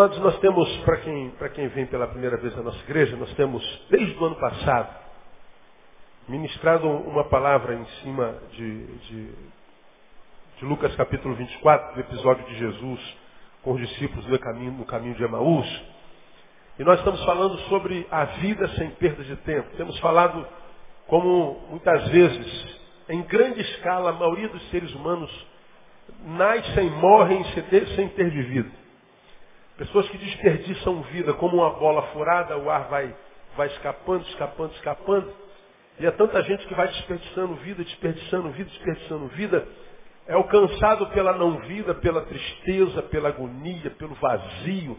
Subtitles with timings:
[0.00, 3.62] Amados, nós temos, para quem, quem vem pela primeira vez na nossa igreja, nós temos,
[3.90, 4.88] desde o ano passado,
[6.26, 9.30] ministrado uma palavra em cima de, de,
[10.56, 13.16] de Lucas capítulo 24, do episódio de Jesus
[13.62, 15.82] com os discípulos no caminho, no caminho de Emaús.
[16.78, 19.68] E nós estamos falando sobre a vida sem perda de tempo.
[19.76, 20.46] Temos falado
[21.08, 25.30] como muitas vezes, em grande escala, a maioria dos seres humanos
[26.24, 27.44] nascem morrem
[27.94, 28.79] sem ter vivido.
[29.80, 33.16] Pessoas que desperdiçam vida como uma bola furada, o ar vai,
[33.56, 35.32] vai escapando, escapando, escapando.
[35.98, 39.66] E é tanta gente que vai desperdiçando vida, desperdiçando vida, desperdiçando vida.
[40.26, 44.98] É alcançado pela não vida, pela tristeza, pela agonia, pelo vazio.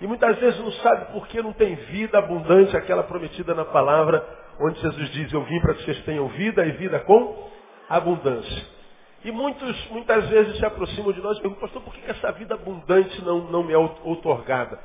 [0.00, 4.26] E muitas vezes não sabe por que não tem vida abundante, aquela prometida na palavra,
[4.58, 7.50] onde Jesus diz, eu vim para que vocês tenham vida e vida com
[7.90, 8.77] abundância.
[9.24, 12.54] E muitos, muitas vezes se aproximam de nós e perguntam, pastor, por que essa vida
[12.54, 14.78] abundante não, não me é outorgada?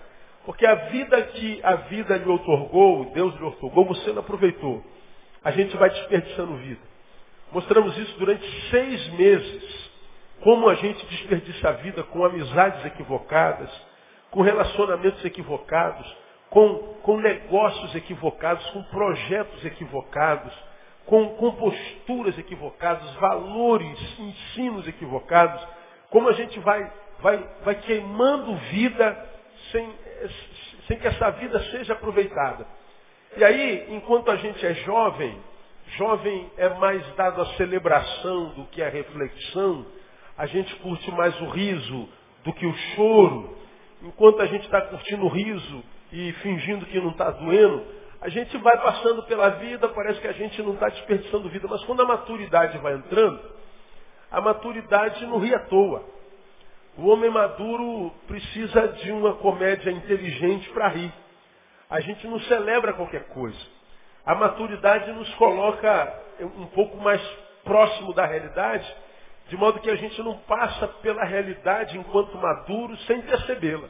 [0.45, 4.83] Porque a vida que a vida lhe outorgou, Deus lhe outorgou, você não aproveitou.
[5.43, 6.81] A gente vai desperdiçando vida.
[7.51, 9.91] Mostramos isso durante seis meses.
[10.41, 13.69] Como a gente desperdiça a vida com amizades equivocadas,
[14.31, 16.05] com relacionamentos equivocados,
[16.49, 20.53] com, com negócios equivocados, com projetos equivocados
[21.05, 25.65] com, com posturas equivocadas, valores, ensinos equivocados,
[26.09, 29.29] como a gente vai, vai, vai queimando vida
[29.71, 29.89] sem,
[30.87, 32.65] sem que essa vida seja aproveitada.
[33.35, 35.37] E aí, enquanto a gente é jovem,
[35.97, 39.85] jovem é mais dado à celebração do que à reflexão,
[40.37, 42.09] a gente curte mais o riso
[42.43, 43.57] do que o choro.
[44.01, 47.83] Enquanto a gente está curtindo o riso e fingindo que não está doendo,
[48.23, 51.83] a gente vai passando pela vida, parece que a gente não está desperdiçando vida, mas
[51.83, 53.37] quando a maturidade vai entrando,
[54.31, 56.01] a maturidade não ri à toa.
[56.97, 61.13] O homem maduro precisa de uma comédia inteligente para rir.
[61.89, 63.59] A gente não celebra qualquer coisa.
[64.25, 67.21] A maturidade nos coloca um pouco mais
[67.65, 68.89] próximo da realidade,
[69.49, 73.89] de modo que a gente não passa pela realidade enquanto maduro sem percebê-la.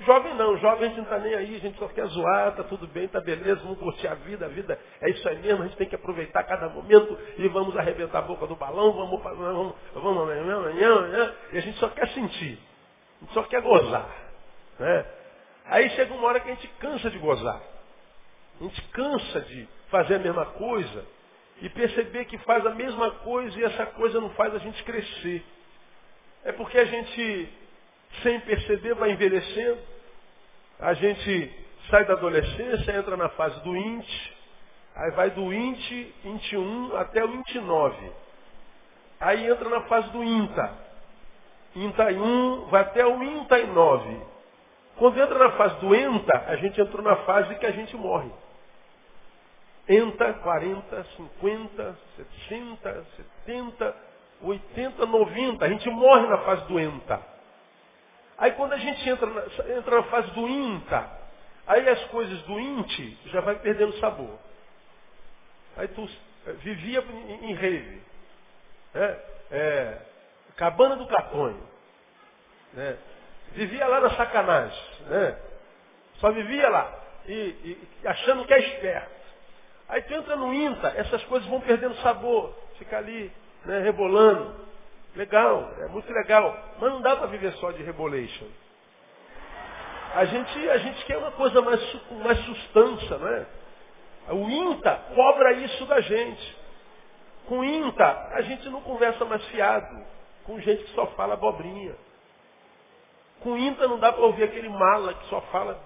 [0.00, 2.62] Jovem não, jovem a gente não está nem aí, a gente só quer zoar, está
[2.64, 5.66] tudo bem, está beleza, vamos curtir a vida, a vida é isso aí mesmo, a
[5.66, 9.74] gente tem que aproveitar cada momento e vamos arrebentar a boca do balão, vamos, vamos,
[9.94, 12.58] vamos amanhã, amanhã, amanhã, e a gente só quer sentir,
[13.20, 14.06] a gente só quer gozar.
[14.78, 15.06] Né?
[15.64, 17.60] Aí chega uma hora que a gente cansa de gozar.
[18.60, 21.04] A gente cansa de fazer a mesma coisa
[21.60, 25.44] e perceber que faz a mesma coisa e essa coisa não faz a gente crescer.
[26.44, 27.48] É porque a gente
[28.22, 29.78] sem perceber, vai envelhecendo.
[30.80, 34.08] A gente sai da adolescência, entra na fase do int,
[34.94, 35.90] aí vai do int,
[36.24, 38.12] int 1 até o int 9.
[39.20, 40.70] Aí entra na fase do inta.
[41.74, 44.20] Inta 1 vai até o inta 9.
[44.96, 48.30] Quando entra na fase do enta, a gente entrou na fase que a gente morre.
[49.88, 51.98] Enta 40, 50,
[52.48, 53.06] 60,
[53.44, 53.96] 70,
[54.42, 55.64] 80, 90.
[55.64, 57.35] A gente morre na fase do enta.
[58.38, 59.42] Aí quando a gente entra na,
[59.76, 61.10] entra na fase do INTA,
[61.66, 64.38] aí as coisas do INTE já vai perdendo sabor.
[65.76, 66.08] Aí tu
[66.46, 68.02] eh, vivia em, em rave.
[68.94, 69.20] Né?
[69.50, 69.98] É,
[70.56, 71.66] cabana do Catonho.
[72.72, 72.96] Né?
[73.52, 74.82] Vivia lá na sacanagem.
[75.06, 75.38] Né?
[76.16, 77.04] Só vivia lá.
[77.26, 79.16] E, e, achando que é esperto.
[79.88, 82.54] Aí tu entra no INTA, essas coisas vão perdendo sabor.
[82.78, 83.32] Fica ali,
[83.64, 84.65] né, rebolando.
[85.16, 86.56] Legal, é muito legal.
[86.78, 88.46] Mas não dá para viver só de rebolation.
[90.14, 91.80] A gente, a gente quer uma coisa mais,
[92.22, 92.46] mais
[93.10, 93.46] não é?
[94.30, 96.56] O INTA cobra isso da gente.
[97.46, 100.04] Com INTA, a gente não conversa mais fiado.
[100.44, 101.94] Com gente que só fala abobrinha.
[103.40, 105.80] Com INTA não dá para ouvir aquele mala que só fala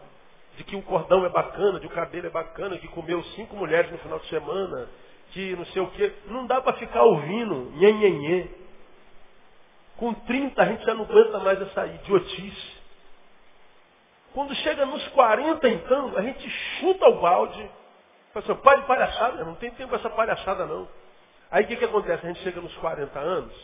[0.56, 3.56] de que o cordão é bacana, de que o cabelo é bacana, que comeu cinco
[3.56, 4.88] mulheres no final de semana,
[5.30, 6.12] que não sei o quê.
[6.26, 8.59] Não dá para ficar ouvindo nhenhenhê.
[10.00, 12.80] Com 30 a gente já não aguenta mais essa idiotice.
[14.32, 17.70] Quando chega nos 40 então, a gente chuta o balde.
[18.32, 20.88] Fala assim, pai de palhaçada, não tem tempo essa palhaçada não.
[21.50, 22.24] Aí o que, que acontece?
[22.24, 23.54] A gente chega nos 40 anos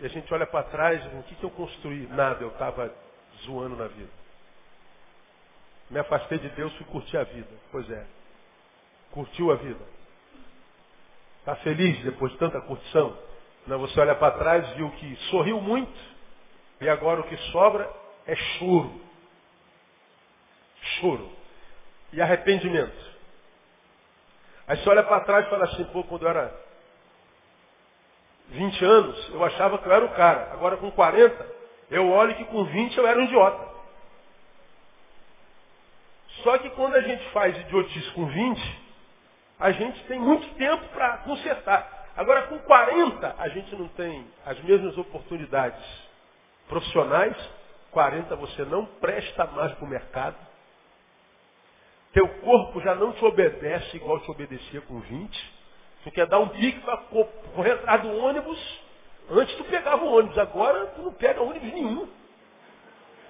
[0.00, 2.06] e a gente olha para trás e o que, que eu construí?
[2.08, 2.92] Nada, eu estava
[3.46, 4.10] zoando na vida.
[5.88, 7.50] Me afastei de Deus, fui curtir a vida.
[7.72, 8.04] Pois é.
[9.12, 9.80] Curtiu a vida.
[11.38, 13.16] Está feliz depois de tanta curtição?
[13.66, 15.92] Não, você olha para trás, viu que sorriu muito,
[16.80, 17.90] e agora o que sobra
[18.26, 19.00] é choro.
[21.00, 21.30] Choro.
[22.12, 23.14] E arrependimento.
[24.66, 26.54] Aí você olha para trás e fala assim, pô, quando eu era
[28.48, 30.52] 20 anos, eu achava que eu era o cara.
[30.52, 31.54] Agora com 40,
[31.90, 33.74] eu olho que com 20 eu era um idiota.
[36.42, 38.82] Só que quando a gente faz idiotice com 20,
[39.60, 41.93] a gente tem muito tempo para consertar.
[42.16, 45.84] Agora, com 40, a gente não tem as mesmas oportunidades
[46.68, 47.36] profissionais.
[47.90, 50.36] 40 você não presta mais para o mercado.
[52.12, 55.54] Teu corpo já não te obedece igual te obedecia com 20.
[56.04, 58.80] Tu quer dar um pique para correr atrás do ônibus.
[59.30, 62.08] Antes tu pegava o ônibus, agora tu não pega ônibus nenhum.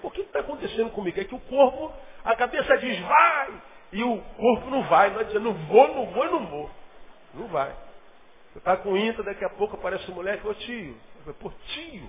[0.03, 1.19] O que está acontecendo comigo?
[1.19, 1.91] É que o corpo,
[2.23, 5.09] a cabeça diz vai, e o corpo não vai.
[5.11, 6.71] Não diz, não vou, não vou, não vou.
[7.33, 7.75] Não vai.
[8.55, 10.97] Você está com INTA, daqui a pouco aparece um moleque, ô tio.
[11.41, 12.09] Pô, tio.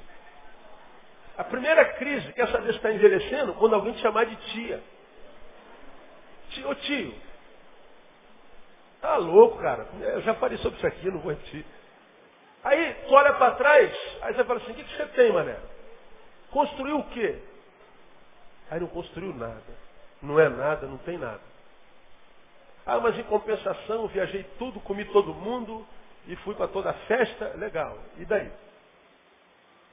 [1.35, 3.55] A primeira crise, quer saber se está envelhecendo?
[3.55, 4.83] Quando alguém te chamar de tia.
[6.51, 7.15] Tio, ô tio.
[9.01, 9.87] Tá louco, cara.
[9.99, 11.65] Eu já falei sobre isso aqui, não vou repetir.
[12.63, 13.91] Aí tu olha para trás,
[14.21, 15.57] aí você fala assim, o que, que você tem, mané?
[16.51, 17.39] Construiu o quê?
[18.69, 19.63] Aí não construiu nada.
[20.21, 21.41] Não é nada, não tem nada.
[22.85, 25.87] Ah, mas em compensação, viajei tudo, comi todo mundo
[26.27, 27.53] e fui para toda a festa.
[27.55, 27.97] Legal.
[28.17, 28.51] E daí?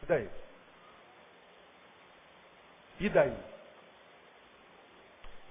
[0.03, 0.31] E daí?
[3.01, 3.37] E daí?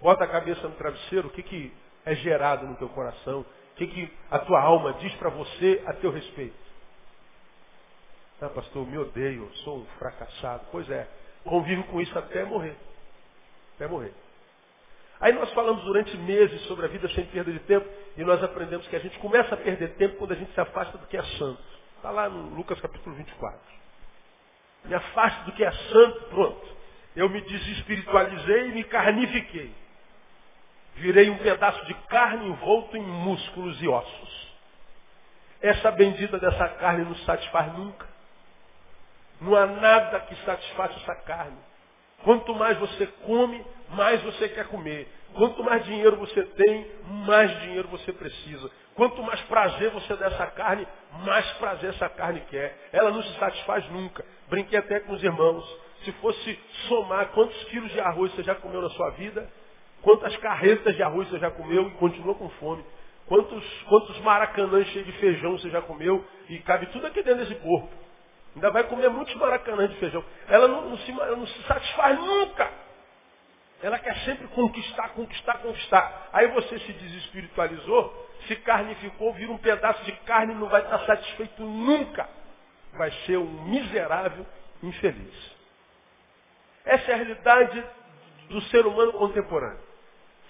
[0.01, 1.73] Bota a cabeça no travesseiro, o que, que
[2.05, 3.41] é gerado no teu coração?
[3.41, 6.57] O que, que a tua alma diz para você a teu respeito?
[8.41, 10.65] Ah, pastor, me odeio, sou um fracassado.
[10.71, 11.07] Pois é,
[11.43, 12.75] convivo com isso até morrer.
[13.75, 14.13] Até morrer.
[15.21, 17.87] Aí nós falamos durante meses sobre a vida sem perda de tempo
[18.17, 20.97] e nós aprendemos que a gente começa a perder tempo quando a gente se afasta
[20.97, 21.61] do que é santo.
[21.97, 23.59] Está lá no Lucas capítulo 24.
[24.85, 26.75] Me afasto do que é santo, pronto.
[27.15, 29.71] Eu me desespiritualizei e me carnifiquei.
[30.95, 34.51] Virei um pedaço de carne envolto em músculos e ossos.
[35.61, 38.07] Essa bendita dessa carne não satisfaz nunca.
[39.39, 41.57] Não há nada que satisfaça essa carne.
[42.23, 43.63] Quanto mais você come,
[43.93, 45.07] mais você quer comer.
[45.33, 46.87] Quanto mais dinheiro você tem,
[47.25, 48.69] mais dinheiro você precisa.
[48.95, 50.85] Quanto mais prazer você dá essa carne,
[51.25, 52.77] mais prazer essa carne quer.
[52.91, 54.25] Ela não se satisfaz nunca.
[54.49, 55.63] Brinquei até com os irmãos.
[56.03, 59.47] Se fosse somar quantos quilos de arroz você já comeu na sua vida,
[60.01, 62.83] quantas carretas de arroz você já comeu e continua com fome,
[63.27, 67.55] quantos, quantos maracanãs cheios de feijão você já comeu e cabe tudo aqui dentro desse
[67.61, 67.89] corpo.
[68.55, 70.23] Ainda vai comer muitos maracanãs de feijão.
[70.49, 72.69] Ela não, não, se, não se satisfaz nunca.
[73.81, 76.29] Ela quer sempre conquistar, conquistar, conquistar.
[76.31, 81.63] Aí você se desespiritualizou, se carnificou, vira um pedaço de carne não vai estar satisfeito
[81.63, 82.29] nunca.
[82.93, 84.45] Vai ser um miserável
[84.83, 85.51] infeliz.
[86.85, 87.83] Essa é a realidade
[88.49, 89.79] do ser humano contemporâneo.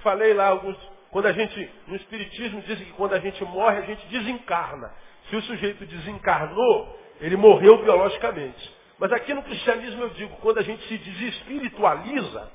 [0.01, 0.77] Falei lá alguns.
[1.11, 4.93] Quando a gente, no Espiritismo, dizem que quando a gente morre, a gente desencarna.
[5.29, 8.75] Se o sujeito desencarnou, ele morreu biologicamente.
[8.97, 12.51] Mas aqui no cristianismo eu digo, quando a gente se desespiritualiza,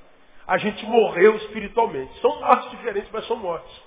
[0.47, 2.21] a gente morreu espiritualmente.
[2.21, 3.83] São mortes diferentes, mas são mortes.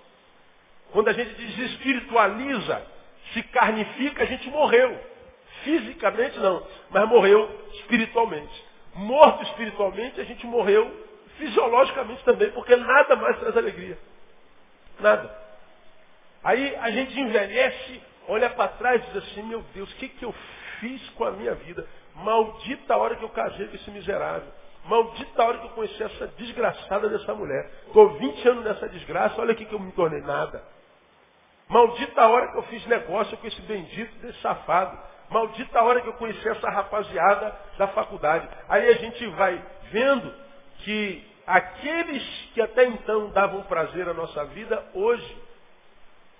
[0.92, 2.86] Quando a gente desespiritualiza,
[3.34, 5.00] se carnifica, a gente morreu.
[5.64, 8.66] Fisicamente não, mas morreu espiritualmente.
[8.96, 10.92] Morto espiritualmente, a gente morreu
[11.38, 13.98] fisiologicamente também, porque nada mais traz alegria.
[15.00, 15.34] Nada.
[16.44, 20.26] Aí a gente envelhece, olha para trás e diz assim, meu Deus, o que, que
[20.26, 20.34] eu
[20.80, 21.88] fiz com a minha vida?
[22.16, 24.52] Maldita a hora que eu casei com esse miserável.
[24.86, 27.70] Maldita hora que eu conheci essa desgraçada dessa mulher.
[27.88, 30.64] Estou 20 anos nessa desgraça, olha aqui que eu me tornei nada.
[31.68, 34.98] Maldita hora que eu fiz negócio com esse bendito, desse safado.
[35.30, 38.50] Maldita hora que eu conheci essa rapaziada da faculdade.
[38.68, 40.34] Aí a gente vai vendo
[40.80, 45.38] que aqueles que até então davam prazer à nossa vida, hoje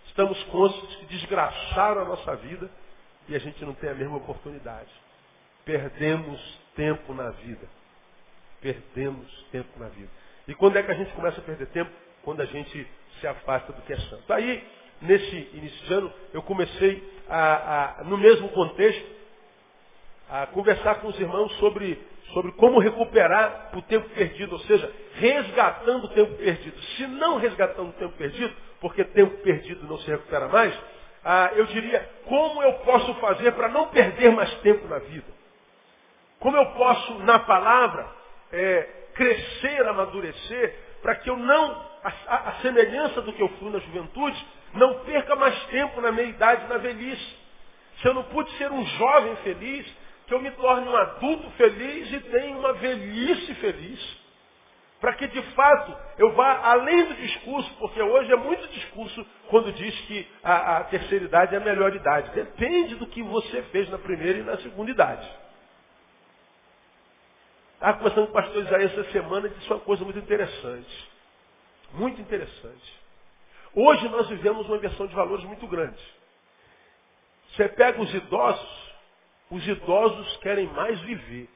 [0.08, 2.70] estamos conscientes que desgraçaram a nossa vida
[3.28, 4.90] e a gente não tem a mesma oportunidade.
[5.64, 7.68] Perdemos tempo na vida.
[8.62, 10.10] Perdemos tempo na vida.
[10.48, 11.92] E quando é que a gente começa a perder tempo?
[12.24, 12.88] Quando a gente
[13.20, 14.32] se afasta do que é santo.
[14.34, 14.64] Aí,
[15.02, 19.20] nesse início de ano, eu comecei a, a no mesmo contexto,
[20.30, 22.00] a conversar com os irmãos sobre,
[22.34, 26.80] sobre como recuperar o tempo perdido, ou seja, resgatando o tempo perdido.
[26.98, 30.74] Se não resgatando o tempo perdido, porque tempo perdido não se recupera mais,
[31.24, 35.28] ah, eu diria, como eu posso fazer para não perder mais tempo na vida?
[36.40, 38.19] Como eu posso, na palavra,
[38.52, 43.80] é, crescer, amadurecer, para que eu não, a, a, semelhança do que eu fui na
[43.80, 47.38] juventude, não perca mais tempo na meia-idade, na velhice.
[48.02, 49.86] Se eu não pude ser um jovem feliz,
[50.28, 54.20] que eu me torne um adulto feliz e tenha uma velhice feliz
[55.00, 59.72] para que de fato eu vá além do discurso, porque hoje é muito discurso quando
[59.72, 62.32] diz que a, a, terceira idade é a melhor idade.
[62.32, 65.28] Depende do que você fez na primeira e na segunda idade.
[67.80, 71.10] Estava conversando com o pastor Isaías essa semana e disse uma coisa muito interessante.
[71.94, 73.00] Muito interessante.
[73.74, 75.98] Hoje nós vivemos uma inversão de valores muito grande.
[77.52, 78.94] Você pega os idosos,
[79.50, 81.50] os idosos querem mais viver.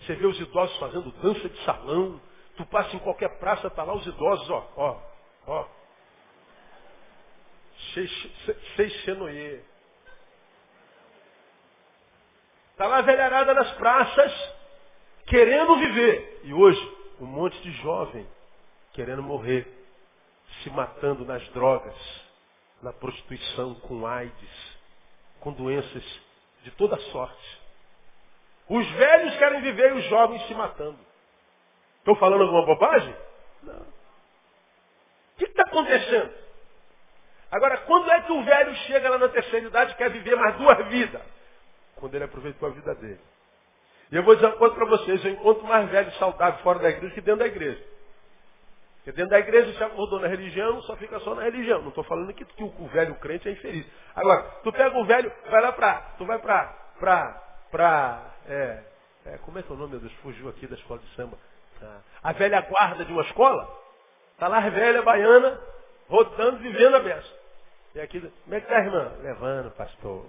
[0.00, 2.20] Você vê os idosos fazendo dança de salão.
[2.56, 5.00] Tu passa em qualquer praça, tá lá os idosos, ó, ó,
[5.46, 5.68] ó.
[8.74, 9.62] Seixenoye.
[12.72, 14.55] Está lá a velharada nas praças,
[15.26, 16.40] querendo viver.
[16.44, 18.26] E hoje, um monte de jovem
[18.92, 19.66] querendo morrer,
[20.62, 21.94] se matando nas drogas,
[22.82, 24.78] na prostituição, com AIDS,
[25.40, 26.02] com doenças
[26.62, 27.60] de toda sorte.
[28.68, 30.98] Os velhos querem viver e os jovens se matando.
[31.98, 33.14] Estou falando alguma bobagem?
[33.62, 33.80] Não.
[33.82, 36.32] O que está acontecendo?
[37.50, 40.56] Agora, quando é que o velho chega lá na terceira idade e quer viver mais
[40.56, 41.22] duas vidas?
[41.96, 43.20] Quando ele aproveitou a vida dele.
[44.10, 46.90] E eu vou dizer uma coisa para vocês, eu encontro mais velho saudável fora da
[46.90, 47.82] igreja que dentro da igreja.
[48.96, 51.80] Porque dentro da igreja se acordou na religião, só fica só na religião.
[51.80, 53.86] Não estou falando que, que, o velho crente é infeliz.
[54.14, 56.66] Agora, tu pega o velho, vai lá para, tu vai para,
[56.98, 58.82] para, para, é,
[59.26, 61.38] é, como é que é o nome, meu Deus, fugiu aqui da escola de samba.
[61.80, 63.68] Ah, a velha guarda de uma escola,
[64.32, 65.60] está lá a velha baiana,
[66.08, 67.32] rodando, vivendo a beça.
[67.94, 69.12] E aqui, como é que está, irmã?
[69.22, 70.26] Levando, pastor.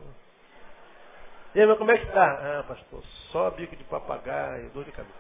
[1.57, 2.23] E aí, mas como é que está?
[2.23, 5.17] Ah, pastor, só bico de papagaio, dor de cabeça.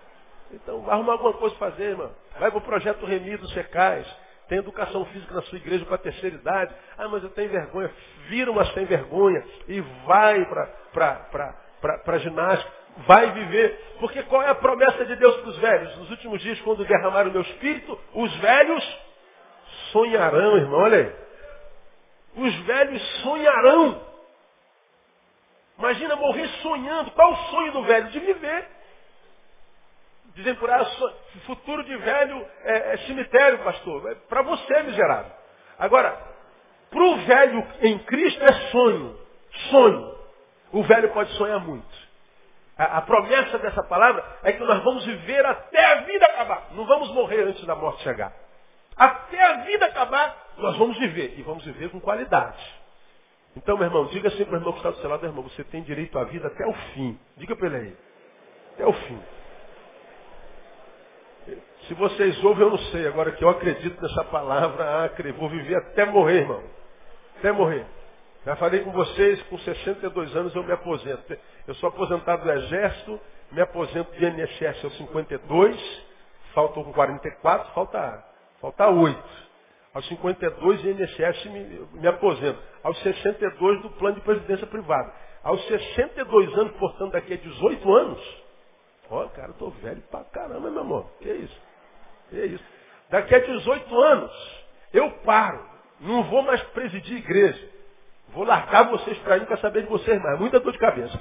[0.51, 2.11] Então, arruma alguma coisa para fazer, irmão.
[2.39, 4.05] Vai para o projeto Remido Secais.
[4.47, 6.75] Tem educação física na sua igreja para terceira idade.
[6.95, 7.89] Ah, mas eu tenho vergonha.
[8.27, 10.45] Vira uma sem vergonha e vai
[10.93, 12.71] para ginástica.
[13.07, 13.95] Vai viver.
[13.99, 15.97] Porque qual é a promessa de Deus para os velhos?
[15.97, 18.99] Nos últimos dias, quando derramaram o meu espírito, os velhos
[19.91, 20.81] sonharão, irmão.
[20.81, 22.45] Olha aí.
[22.45, 24.06] Os velhos sonharão.
[25.77, 27.11] Imagina morrer sonhando.
[27.11, 28.07] Qual o sonho do velho?
[28.09, 28.67] De viver.
[30.33, 30.85] Dizem por aí,
[31.45, 34.11] futuro de velho é, é cemitério, pastor.
[34.11, 35.31] É para você, miserável.
[35.79, 36.15] Agora,
[36.91, 39.19] para o velho em Cristo é sonho.
[39.71, 40.17] Sonho.
[40.71, 42.07] O velho pode sonhar muito.
[42.77, 46.67] A, a, promessa dessa palavra é que nós vamos viver até a vida acabar.
[46.71, 48.31] Não vamos morrer antes da morte chegar.
[48.95, 51.33] Até a vida acabar, nós vamos viver.
[51.39, 52.57] E vamos viver com qualidade.
[53.57, 55.63] Então, meu irmão, diga assim para o irmão que está do seu lado, irmão, você
[55.63, 57.19] tem direito à vida até o fim.
[57.37, 57.97] Diga para ele aí.
[58.75, 59.19] Até o fim.
[61.87, 63.07] Se vocês ouvem, eu não sei.
[63.07, 66.63] Agora que eu acredito nessa palavra, ah, vou viver até morrer, irmão.
[67.39, 67.83] Até morrer.
[68.45, 71.37] Já falei com vocês, com 62 anos eu me aposento.
[71.67, 73.19] Eu sou aposentado do Exército,
[73.51, 76.05] me aposento de INSS aos 52,
[76.53, 78.23] faltam 44, falta,
[78.61, 79.46] falta 8.
[79.97, 82.59] Aos 52, o INSS me, me aposenta.
[82.83, 85.11] Aos 62, do plano de presidência privada.
[85.43, 88.43] Aos 62 anos, portanto, daqui a 18 anos.
[89.09, 91.09] Ó, cara, eu tô velho pra caramba, meu amor.
[91.19, 91.61] Que isso?
[92.29, 92.63] Que isso?
[93.09, 95.65] Daqui a 18 anos, eu paro.
[95.99, 97.69] Não vou mais presidir igreja.
[98.27, 100.39] Vou largar vocês para ir para saber de vocês mais.
[100.39, 101.19] Muita dor de cabeça.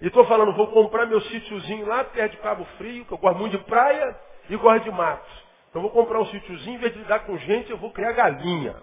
[0.00, 3.38] E estou falando, vou comprar meu sítiozinho lá, perto de Cabo Frio, que eu gosto
[3.38, 4.16] muito de praia
[4.50, 5.51] e gosto de matos.
[5.72, 8.76] Então vou comprar um sítiozinho, em vez de lidar com gente, eu vou criar galinha.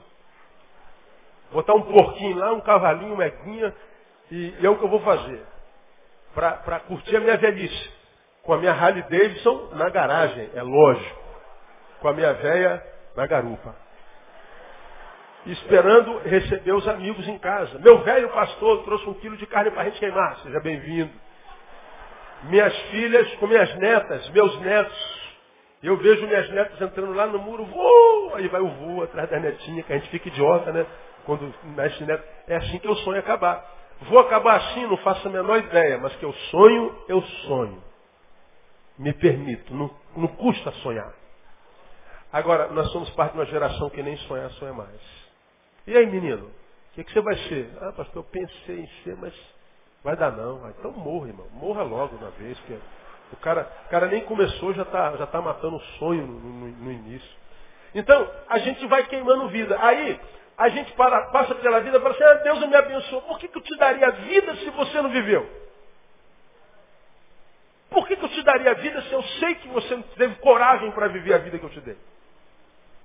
[1.52, 3.76] Botar um porquinho lá, um cavalinho, uma eguinha,
[4.32, 5.40] e, e é o que eu vou fazer.
[6.34, 7.92] Para curtir a minha velhice.
[8.42, 11.20] Com a minha Harley Davidson na garagem, é lógico.
[12.02, 12.84] Com a minha véia
[13.16, 13.76] na garupa.
[15.46, 17.78] Esperando receber os amigos em casa.
[17.78, 20.40] Meu velho pastor trouxe um quilo de carne para a gente queimar.
[20.40, 21.14] Seja bem-vindo.
[22.46, 25.19] Minhas filhas com minhas netas, meus netos
[25.82, 28.36] eu vejo minhas netas entrando lá no muro, voo!
[28.36, 30.86] Aí vai o voo atrás da netinha, que a gente fica idiota, né?
[31.26, 32.24] Quando mexe neto.
[32.48, 33.66] É assim que eu sonho acabar.
[34.02, 37.84] Vou acabar assim, não faço a menor ideia, mas que eu sonho, eu sonho.
[38.98, 41.14] Me permito, não, não custa sonhar.
[42.32, 45.02] Agora, nós somos parte de uma geração que nem sonhar, sonha mais.
[45.88, 46.46] E aí, menino?
[46.46, 47.72] O que, que, você vai ser?
[47.82, 49.34] Ah, pastor, eu pensei em ser, mas
[50.04, 50.70] vai dar não.
[50.70, 51.48] Então morra, irmão.
[51.54, 52.78] Morra logo uma vez, que
[53.32, 56.68] o cara, o cara nem começou, já está já tá matando o sonho no, no,
[56.68, 57.30] no, início.
[57.94, 59.78] Então, a gente vai queimando vida.
[59.80, 60.20] Aí,
[60.58, 63.22] a gente para, passa pela vida e fala assim, ah, Deus me abençoou.
[63.24, 65.50] Por que, que eu te daria vida se você não viveu?
[67.90, 70.92] Por que, que eu te daria vida se eu sei que você não teve coragem
[70.92, 71.98] para viver a vida que eu te dei?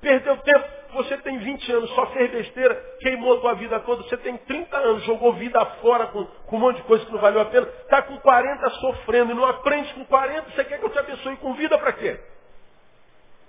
[0.05, 0.69] Perdeu tempo.
[0.93, 4.03] Você tem 20 anos, só fez besteira, queimou a tua vida toda.
[4.03, 7.19] Você tem 30 anos, jogou vida fora com, com um monte de coisa que não
[7.19, 7.67] valeu a pena.
[7.67, 10.51] Está com 40 sofrendo e não aprende com 40.
[10.51, 12.21] Você quer que eu te abençoe com vida para quê?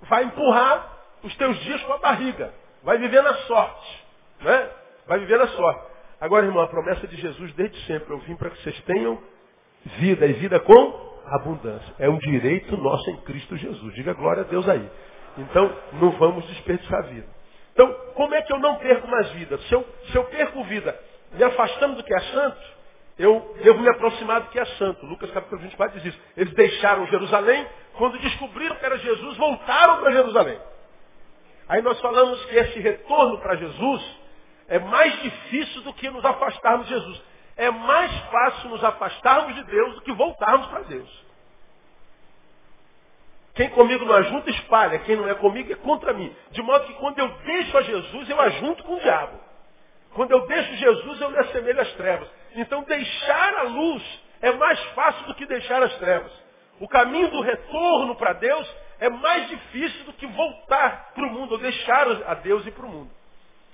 [0.08, 2.52] Vai empurrar os teus dias com a barriga.
[2.82, 4.04] Vai viver na sorte.
[4.40, 4.70] Né?
[5.06, 5.82] Vai viver na sorte.
[6.18, 8.14] Agora, irmão, a promessa de Jesus desde sempre.
[8.14, 9.22] Eu vim para que vocês tenham
[9.98, 11.94] vida e vida com abundância.
[11.98, 13.94] É um direito nosso em Cristo Jesus.
[13.94, 14.90] Diga glória a Deus aí.
[15.38, 17.26] Então, não vamos desperdiçar vida.
[17.72, 19.58] Então, como é que eu não perco mais vida?
[19.58, 20.98] Se eu, se eu perco vida
[21.32, 22.76] me afastando do que é santo,
[23.18, 25.04] eu devo me aproximar do que é santo.
[25.06, 26.22] Lucas capítulo 24 diz isso.
[26.36, 30.58] Eles deixaram Jerusalém, quando descobriram que era Jesus, voltaram para Jerusalém.
[31.68, 34.16] Aí nós falamos que esse retorno para Jesus
[34.68, 37.22] é mais difícil do que nos afastarmos de Jesus.
[37.56, 41.25] É mais fácil nos afastarmos de Deus do que voltarmos para Deus.
[43.56, 44.98] Quem comigo não ajunta, espalha.
[45.00, 46.34] Quem não é comigo é contra mim.
[46.50, 49.40] De modo que quando eu deixo a Jesus, eu ajunto com o diabo.
[50.14, 52.28] Quando eu deixo Jesus, eu me assemelho às trevas.
[52.54, 54.02] Então deixar a luz
[54.42, 56.32] é mais fácil do que deixar as trevas.
[56.78, 61.52] O caminho do retorno para Deus é mais difícil do que voltar para o mundo,
[61.52, 63.10] ou deixar a Deus e para o mundo.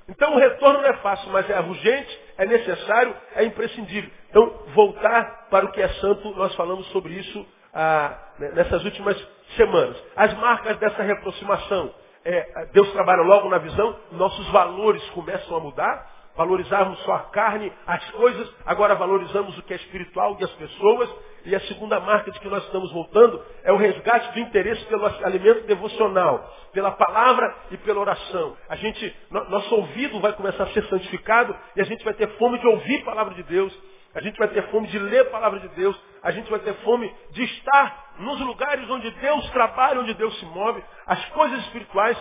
[0.08, 4.10] Então o retorno não é fácil, mas é urgente, é necessário, é imprescindível.
[4.30, 9.16] Então, voltar para o que é santo, nós falamos sobre isso ah, nessas últimas
[9.56, 9.96] semanas.
[10.16, 11.94] As marcas dessa reaproximação.
[12.24, 17.72] É, Deus trabalha logo na visão, nossos valores começam a mudar, valorizarmos só a carne,
[17.86, 21.10] as coisas, agora valorizamos o que é espiritual e as pessoas.
[21.44, 25.04] E a segunda marca de que nós estamos voltando é o resgate do interesse pelo
[25.24, 28.56] alimento devocional, pela palavra e pela oração.
[28.68, 32.60] A gente, nosso ouvido vai começar a ser santificado e a gente vai ter fome
[32.60, 33.76] de ouvir a palavra de Deus.
[34.14, 35.98] A gente vai ter fome de ler a palavra de Deus.
[36.22, 40.44] A gente vai ter fome de estar nos lugares onde Deus trabalha, onde Deus se
[40.46, 40.82] move.
[41.06, 42.16] As coisas espirituais,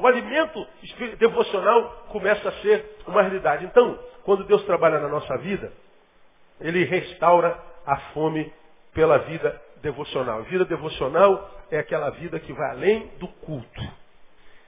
[0.00, 0.66] o alimento
[1.18, 3.64] devocional começa a ser uma realidade.
[3.64, 5.72] Então, quando Deus trabalha na nossa vida,
[6.60, 8.52] Ele restaura a fome
[8.92, 10.42] pela vida devocional.
[10.42, 13.82] Vida devocional é aquela vida que vai além do culto.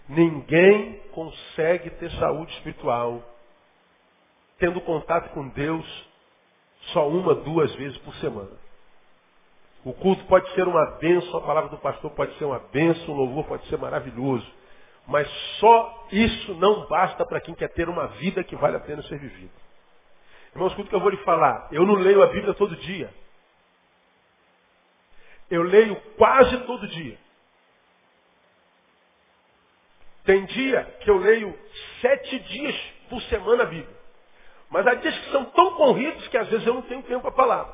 [0.08, 3.22] Ninguém consegue ter saúde espiritual
[4.58, 6.13] tendo contato com Deus
[6.92, 8.50] só uma, duas vezes por semana.
[9.84, 13.16] O culto pode ser uma benção, a palavra do pastor pode ser uma benção, o
[13.16, 14.46] louvor pode ser maravilhoso.
[15.06, 19.02] Mas só isso não basta para quem quer ter uma vida que vale a pena
[19.02, 19.52] ser vivida.
[20.54, 21.68] Irmãos, escuta o que eu vou lhe falar.
[21.70, 23.12] Eu não leio a Bíblia todo dia.
[25.50, 27.18] Eu leio quase todo dia.
[30.24, 31.58] Tem dia que eu leio
[32.00, 32.74] sete dias
[33.10, 33.93] por semana a Bíblia.
[34.74, 37.30] Mas há dias que são tão corridos que às vezes eu não tenho tempo para
[37.30, 37.68] falar.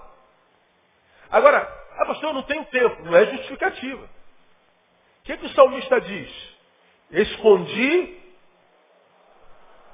[1.31, 3.03] Agora, ah, pastor, eu não tenho tempo.
[3.05, 4.05] Não é justificativa.
[4.05, 6.59] O que, que o salmista diz?
[7.11, 8.21] Escondi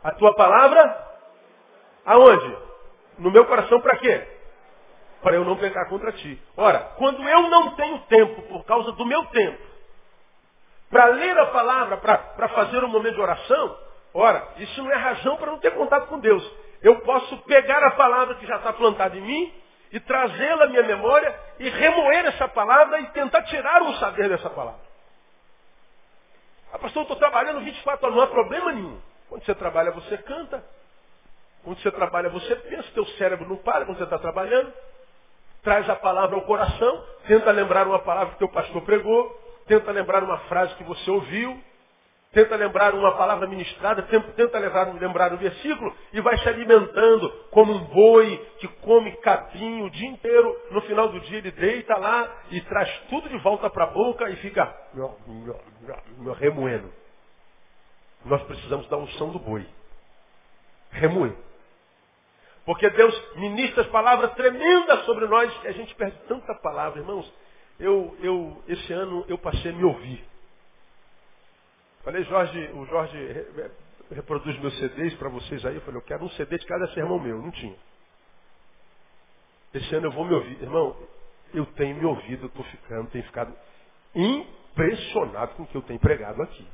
[0.03, 1.07] a tua palavra
[2.05, 2.59] aonde?
[3.19, 4.27] No meu coração para quê?
[5.23, 6.43] Para eu não pecar contra ti.
[6.57, 9.63] Ora, quando eu não tenho tempo por causa do meu tempo,
[10.91, 13.79] para ler a palavra, para fazer um momento de oração,
[14.13, 17.93] ora, isso não é razão para não ter contato com Deus eu posso pegar a
[17.93, 19.55] palavra que já está plantada em mim
[19.93, 24.51] e trazê-la à minha memória e remoer essa palavra e tentar tirar o saber dessa
[24.51, 24.81] palavra.
[26.73, 29.01] Ah, pastor, eu estou trabalhando 24 horas, não há problema nenhum.
[29.29, 30.63] Quando você trabalha, você canta.
[31.65, 34.73] Quando você trabalha, você pensa, teu cérebro não para quando você está trabalhando.
[35.63, 39.37] Traz a palavra ao coração, tenta lembrar uma palavra que teu pastor pregou,
[39.67, 41.61] tenta lembrar uma frase que você ouviu,
[42.33, 47.85] tenta lembrar uma palavra ministrada, tenta lembrar, um versículo e vai se alimentando como um
[47.85, 50.57] boi que come capim o dia inteiro.
[50.71, 54.29] No final do dia ele deita lá e traz tudo de volta para a boca
[54.31, 54.75] e fica
[56.39, 56.93] remoendo.
[58.25, 59.67] Nós precisamos da unção do boi.
[60.91, 61.35] Remoer.
[62.65, 67.33] Porque Deus ministra as palavras tremendas sobre nós que a gente perde tanta palavra, irmãos.
[67.79, 70.25] Eu, eu, esse ano eu passei a me ouvir.
[72.07, 73.47] Falei, Jorge, o Jorge
[74.13, 75.75] reproduz meus CDs para vocês aí.
[75.75, 77.43] Eu falei, eu quero um CD de cada sermão meu.
[77.43, 77.77] Não tinha.
[79.75, 80.63] Esse ano eu vou me ouvir.
[80.63, 80.97] Irmão,
[81.53, 83.53] eu tenho me ouvido, eu estou ficando, tenho ficado
[84.15, 86.69] impressionado com o que eu tenho pregado aqui.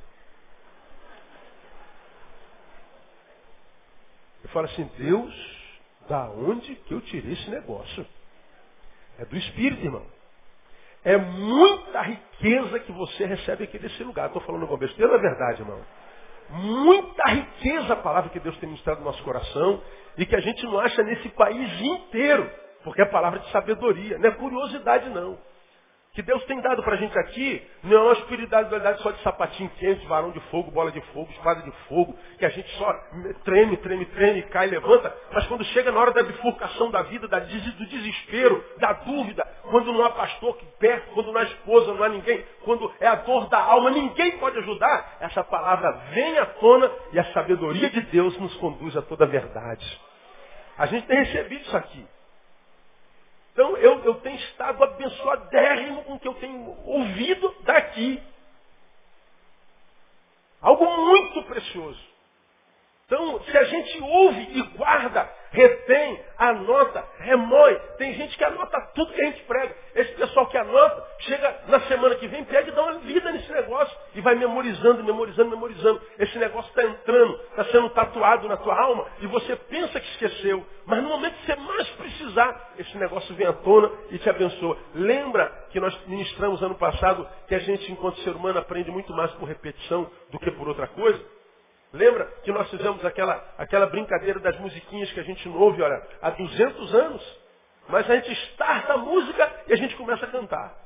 [4.44, 5.78] Eu falo assim, Deus,
[6.10, 8.06] da onde que eu tirei esse negócio?
[9.18, 10.06] É do Espírito, irmão.
[11.04, 14.26] É muita riqueza que você recebe aqui desse lugar.
[14.26, 15.80] Estou falando com besteira, é verdade, irmão.
[16.50, 19.82] Muita riqueza a palavra que Deus tem ministrado no nosso coração
[20.18, 22.50] e que a gente não acha nesse país inteiro,
[22.84, 25.38] porque é palavra de sabedoria, não é curiosidade não
[26.14, 29.70] que Deus tem dado para a gente aqui não é uma espiritualidade só de sapatinho
[29.78, 32.92] quente, varão de fogo, bola de fogo, espada de fogo, que a gente só
[33.44, 37.38] treme, treme, treme, cai, levanta, mas quando chega na hora da bifurcação da vida, da,
[37.38, 42.04] do desespero, da dúvida, quando não há pastor que perto, quando não há esposa, não
[42.04, 46.44] há ninguém, quando é a dor da alma, ninguém pode ajudar, essa palavra vem à
[46.44, 50.00] tona e a sabedoria de Deus nos conduz a toda a verdade.
[50.76, 52.06] A gente tem recebido isso aqui.
[53.52, 58.22] Então eu, eu tenho estado abençoadérrimo com o que eu tenho ouvido daqui.
[60.60, 62.12] Algo muito precioso.
[63.06, 69.12] Então, se a gente ouve e guarda, retém, anota, remói, tem gente que anota tudo
[69.12, 69.76] que a gente prega.
[69.94, 73.52] Esse pessoal que anota, chega na semana que vem, pega e dá uma vida nesse
[73.52, 76.00] negócio e vai memorizando, memorizando, memorizando.
[76.18, 80.64] Esse negócio está entrando, está sendo tatuado na tua alma e você pensa que esqueceu.
[80.86, 84.76] Mas no momento que você mais precisar, esse negócio vem à tona e te abençoa.
[84.94, 89.30] Lembra que nós ministramos ano passado que a gente, enquanto ser humano, aprende muito mais
[89.32, 91.22] por repetição do que por outra coisa?
[91.92, 96.02] Lembra que nós fizemos aquela, aquela brincadeira das musiquinhas que a gente não ouve, olha,
[96.22, 97.42] há 200 anos.
[97.88, 100.81] Mas a gente starta a música e a gente começa a cantar.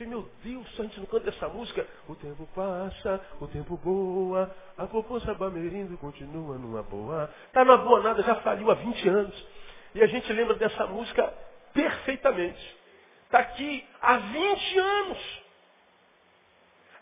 [0.00, 1.86] Falei, meu Deus, a gente não canta essa música.
[2.08, 7.28] O tempo passa, o tempo boa, a poupança bamerindo continua numa boa.
[7.48, 9.46] Está numa boa nada, já faliu há 20 anos.
[9.94, 11.30] E a gente lembra dessa música
[11.74, 12.78] perfeitamente.
[13.26, 15.42] Está aqui há 20 anos.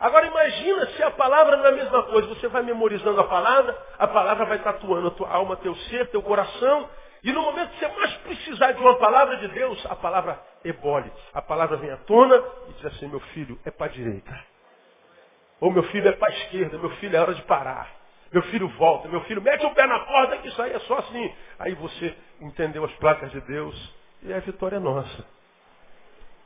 [0.00, 2.26] Agora imagina se a palavra não é a mesma coisa.
[2.26, 6.20] Você vai memorizando a palavra, a palavra vai tatuando a tua alma, teu ser, teu
[6.20, 6.90] coração.
[7.22, 11.10] E no momento que você mais precisar de uma palavra de Deus, a palavra ebole.
[11.32, 14.44] A palavra vem à tona e diz assim, meu filho, é para a direita.
[15.60, 17.98] Ou meu filho é para a esquerda, meu filho é hora de parar.
[18.32, 20.98] Meu filho volta, meu filho mete o pé na porta que isso aí é só
[20.98, 21.34] assim.
[21.58, 25.24] Aí você entendeu as placas de Deus e a vitória é nossa.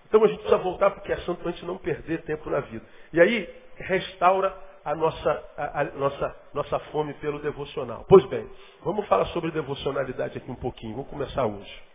[0.07, 2.61] Então a gente precisa voltar porque é santo para a gente não perder tempo na
[2.61, 2.85] vida.
[3.13, 8.05] E aí restaura a nossa, a, a nossa, nossa fome pelo devocional.
[8.09, 8.49] Pois bem,
[8.83, 10.95] vamos falar sobre devocionalidade aqui um pouquinho.
[10.95, 11.92] Vamos começar hoje.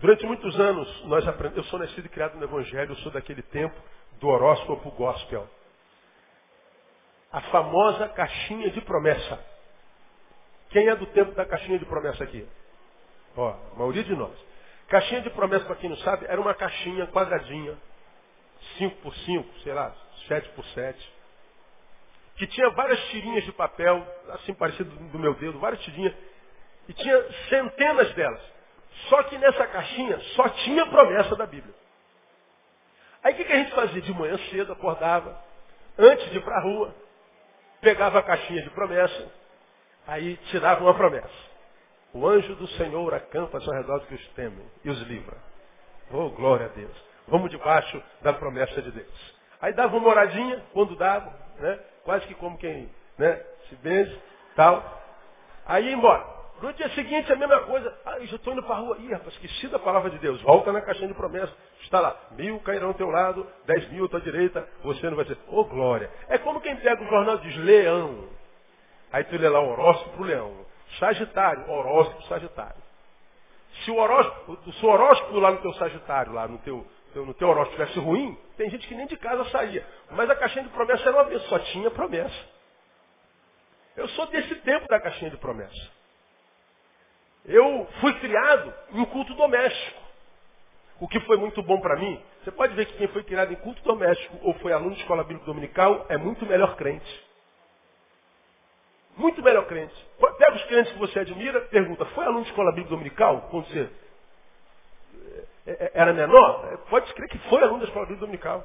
[0.00, 3.42] Durante muitos anos, nós aprendemos, eu sou nascido e criado no Evangelho, eu sou daquele
[3.42, 3.78] tempo
[4.18, 5.46] do horóscopo gospel.
[7.30, 9.38] A famosa caixinha de promessa.
[10.70, 12.48] Quem é do tempo da caixinha de promessa aqui?
[13.36, 14.32] Ó, a maioria de nós.
[14.88, 17.76] Caixinha de promessa, para quem não sabe, era uma caixinha quadradinha,
[18.78, 19.94] 5 por 5, sei lá,
[20.26, 21.14] 7 por 7,
[22.36, 26.14] que tinha várias tirinhas de papel, assim parecido do meu dedo, várias tirinhas,
[26.88, 28.59] e tinha centenas delas.
[29.08, 31.74] Só que nessa caixinha só tinha promessa da Bíblia.
[33.22, 34.00] Aí o que, que a gente fazia?
[34.00, 35.38] De manhã cedo, acordava,
[35.98, 36.94] antes de ir para a rua,
[37.80, 39.28] pegava a caixinha de promessa,
[40.06, 41.50] aí tirava uma promessa.
[42.12, 45.36] O anjo do Senhor acampa ao redor dos que os temem e os livra.
[46.10, 46.96] Oh, glória a Deus.
[47.28, 49.34] Vamos debaixo da promessa de Deus.
[49.60, 51.78] Aí dava uma moradinha, quando dava, né?
[52.02, 53.44] quase que como quem né?
[53.68, 54.20] se benze,
[54.56, 54.82] tal.
[55.66, 56.39] Aí ia embora.
[56.60, 57.98] No dia seguinte, a mesma coisa.
[58.04, 58.98] Ah, eu estou indo para a rua.
[58.98, 60.40] Ih, rapaz, esqueci da palavra de Deus.
[60.42, 61.52] Volta na caixinha de promessa.
[61.80, 62.14] Está lá.
[62.32, 64.68] Mil cairão ao teu lado, dez mil à tua direita.
[64.82, 65.38] Você não vai ser.
[65.48, 66.10] Ô, oh, glória.
[66.28, 68.28] É como quem pega o jornal e diz leão.
[69.10, 70.66] Aí tu lê lá o horóscopo pro leão.
[70.98, 72.82] Sagitário, horóscopo Sagitário.
[73.84, 77.48] Se o horóscopo, se o horóscopo lá no teu Sagitário, lá no teu, no teu
[77.48, 79.86] horóscopo estivesse ruim, tem gente que nem de casa saía.
[80.10, 82.44] Mas a caixinha de promessa era uma vez, só tinha promessa.
[83.96, 85.99] Eu sou desse tempo da caixinha de promessa.
[87.50, 90.00] Eu fui criado em culto doméstico.
[91.00, 93.56] O que foi muito bom para mim, você pode ver que quem foi criado em
[93.56, 97.28] culto doméstico ou foi aluno de escola bíblica dominical é muito melhor crente.
[99.16, 99.94] Muito melhor crente.
[100.38, 103.90] Pega os crentes que você admira, pergunta, foi aluno de escola bíblica dominical quando você
[105.66, 106.68] é, é, era menor?
[106.72, 108.64] É, pode crer que foi aluno da escola bíblica dominical.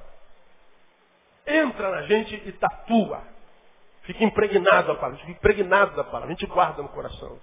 [1.47, 3.23] Entra na gente e tatua.
[4.03, 7.39] Fica impregnado da palavra, fica impregnado da palavra, a gente guarda no coração.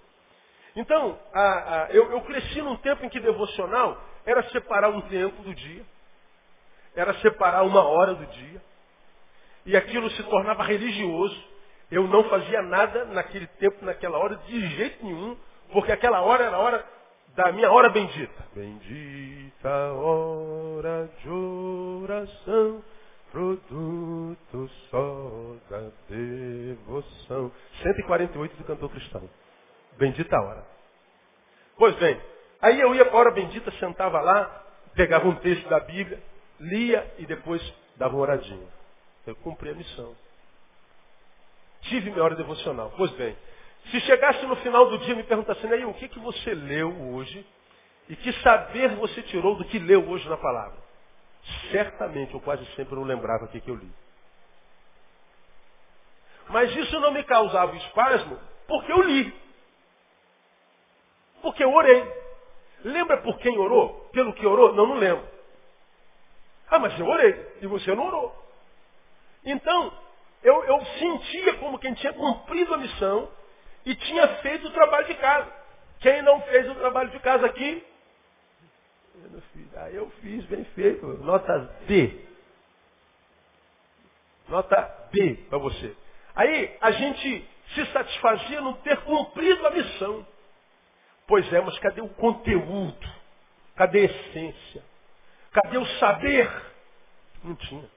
[0.74, 5.42] Então, a, a, eu, eu cresci num tempo em que devocional era separar um tempo
[5.42, 5.84] do dia,
[6.94, 8.62] era separar uma hora do dia,
[9.66, 11.52] e aquilo se tornava religioso.
[11.90, 15.36] Eu não fazia nada naquele tempo, naquela hora, de jeito nenhum,
[15.72, 16.86] porque aquela hora era a hora
[17.34, 18.44] da minha hora bendita.
[18.54, 22.82] Bendita hora de oração,
[23.30, 27.52] produto só da devoção.
[27.82, 29.28] 148 do cantor cristão.
[29.98, 30.64] Bendita hora.
[31.76, 32.20] Pois bem,
[32.60, 36.22] aí eu ia para a hora bendita, sentava lá, pegava um texto da Bíblia,
[36.60, 37.62] lia e depois
[37.96, 38.68] dava uma oradinha.
[39.26, 40.14] Eu cumpri a missão.
[41.82, 42.92] Tive minha hora devocional.
[42.96, 43.36] Pois bem,
[43.90, 47.14] se chegasse no final do dia e me perguntasse, aí o que, que você leu
[47.14, 47.44] hoje
[48.08, 50.78] e que saber você tirou do que leu hoje na palavra?
[51.70, 53.90] Certamente, eu quase sempre não lembrava o que, que eu li.
[56.48, 59.41] Mas isso não me causava espasmo porque eu li.
[61.42, 62.22] Porque eu orei.
[62.84, 64.08] Lembra por quem orou?
[64.12, 64.72] Pelo que orou?
[64.72, 65.26] Não, não lembro.
[66.70, 67.46] Ah, mas eu orei.
[67.60, 68.34] E você não orou.
[69.44, 69.92] Então,
[70.42, 73.30] eu, eu sentia como quem tinha cumprido a missão
[73.84, 75.52] e tinha feito o trabalho de casa.
[76.00, 77.84] Quem não fez o trabalho de casa aqui?
[79.22, 79.76] Eu não fiz.
[79.76, 81.06] Ah, eu fiz, bem feito.
[81.06, 82.24] Nota D.
[84.48, 85.96] Nota B para você.
[86.34, 90.26] Aí a gente se satisfazia não ter cumprido a missão.
[91.32, 93.08] Pois é, mas cadê o conteúdo?
[93.74, 94.82] Cadê a essência?
[95.50, 96.46] Cadê o saber?
[97.42, 97.90] Não tinha.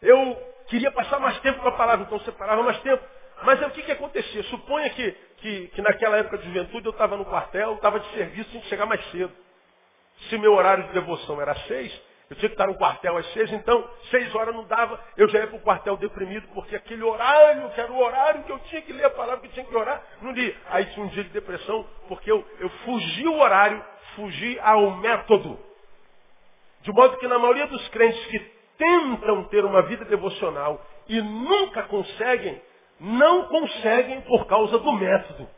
[0.00, 0.34] Eu
[0.68, 3.04] queria passar mais tempo com a palavra, então separava mais tempo.
[3.42, 4.42] Mas é o que, que acontecia?
[4.44, 8.48] Suponha que, que, que naquela época de juventude eu estava no quartel, estava de serviço,
[8.48, 9.36] tinha que chegar mais cedo.
[10.30, 11.92] Se meu horário de devoção era seis,
[12.32, 15.40] eu tinha que estar no quartel às seis, então seis horas não dava, eu já
[15.40, 18.80] ia para o quartel deprimido, porque aquele horário, que era o horário que eu tinha
[18.80, 20.56] que ler a palavra, que eu tinha que orar, não li.
[20.70, 23.84] Aí tinha um dia de depressão, porque eu, eu fugi o horário,
[24.16, 25.58] fugi ao método.
[26.80, 28.38] De modo que na maioria dos crentes que
[28.78, 32.62] tentam ter uma vida devocional e nunca conseguem,
[32.98, 35.48] não conseguem por causa do método.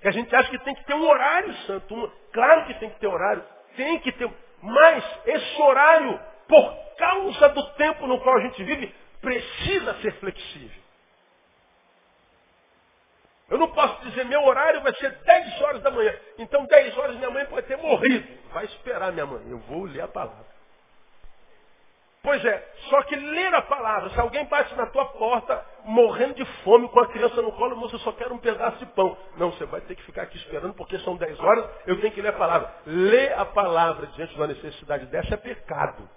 [0.00, 2.12] Que a gente acha que tem que ter um horário santo.
[2.32, 3.44] Claro que tem que ter horário,
[3.76, 4.30] tem que ter.
[4.64, 10.82] Mas esse horário, por causa do tempo no qual a gente vive, precisa ser flexível.
[13.50, 16.18] Eu não posso dizer meu horário vai ser 10 horas da manhã.
[16.38, 18.26] Então 10 horas minha mãe pode ter morrido.
[18.52, 19.42] Vai esperar minha mãe.
[19.50, 20.53] Eu vou ler a palavra.
[22.24, 26.44] Pois é, só que ler a palavra, se alguém bate na tua porta, morrendo de
[26.62, 29.14] fome, com a criança no colo, moça, eu só quero um pedaço de pão.
[29.36, 32.22] Não, você vai ter que ficar aqui esperando, porque são 10 horas, eu tenho que
[32.22, 32.74] ler a palavra.
[32.86, 36.08] Ler a palavra diante de uma necessidade dessa é pecado.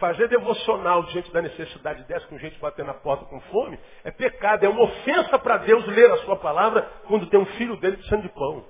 [0.00, 4.64] Fazer devocional diante da necessidade dessa, com gente batendo na porta com fome, é pecado,
[4.66, 8.22] é uma ofensa para Deus ler a sua palavra quando tem um filho dele precisando
[8.22, 8.66] de pão.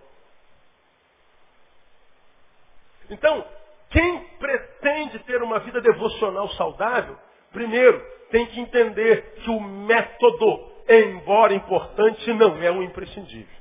[3.08, 3.46] Então,
[3.90, 7.18] quem pretende ter uma vida devocional saudável,
[7.52, 8.00] primeiro,
[8.30, 13.60] tem que entender que o método, embora importante, não é o imprescindível.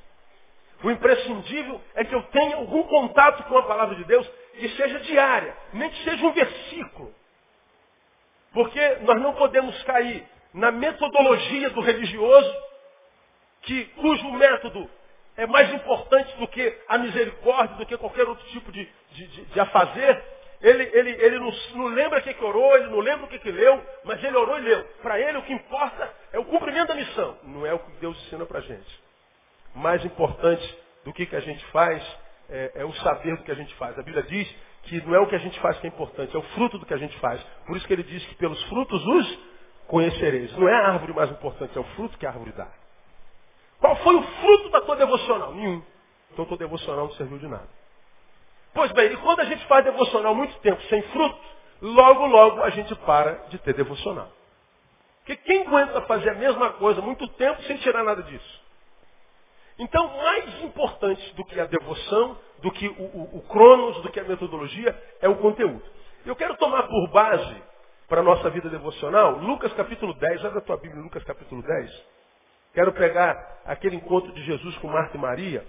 [0.83, 4.99] O imprescindível é que eu tenha algum contato com a palavra de Deus que seja
[4.99, 7.13] diária, nem que seja um versículo.
[8.53, 12.55] Porque nós não podemos cair na metodologia do religioso,
[13.63, 14.89] que, cujo método
[15.35, 19.45] é mais importante do que a misericórdia, do que qualquer outro tipo de, de, de,
[19.45, 20.23] de a fazer.
[20.61, 23.39] Ele, ele, ele não, não lembra o que, que orou, ele não lembra o que,
[23.39, 24.83] que leu, mas ele orou e leu.
[25.01, 27.37] Para ele o que importa é o cumprimento da missão.
[27.43, 29.03] Não é o que Deus ensina para a gente.
[29.73, 32.03] Mais importante do que, que a gente faz
[32.49, 33.97] é, é o saber do que a gente faz.
[33.97, 36.39] A Bíblia diz que não é o que a gente faz que é importante, é
[36.39, 37.41] o fruto do que a gente faz.
[37.65, 39.39] Por isso que ele diz que pelos frutos os
[39.87, 40.51] conhecereis.
[40.57, 42.67] Não é a árvore mais importante, é o fruto que a árvore dá.
[43.79, 45.53] Qual foi o fruto da tua devocional?
[45.53, 45.81] Nenhum.
[46.31, 47.78] Então tua devocional não serviu de nada.
[48.79, 51.37] Pois bem, e quando a gente faz devocional muito tempo sem fruto,
[51.81, 54.29] logo, logo a gente para de ter devocional.
[55.17, 58.61] Porque quem aguenta fazer a mesma coisa muito tempo sem tirar nada disso?
[59.77, 64.19] Então, mais importante do que a devoção, do que o, o, o cronos, do que
[64.21, 65.83] a metodologia, é o conteúdo.
[66.25, 67.61] Eu quero tomar por base
[68.07, 72.05] para a nossa vida devocional, Lucas capítulo 10, olha a tua Bíblia, Lucas capítulo 10.
[72.73, 75.65] Quero pegar aquele encontro de Jesus com Marta e Maria,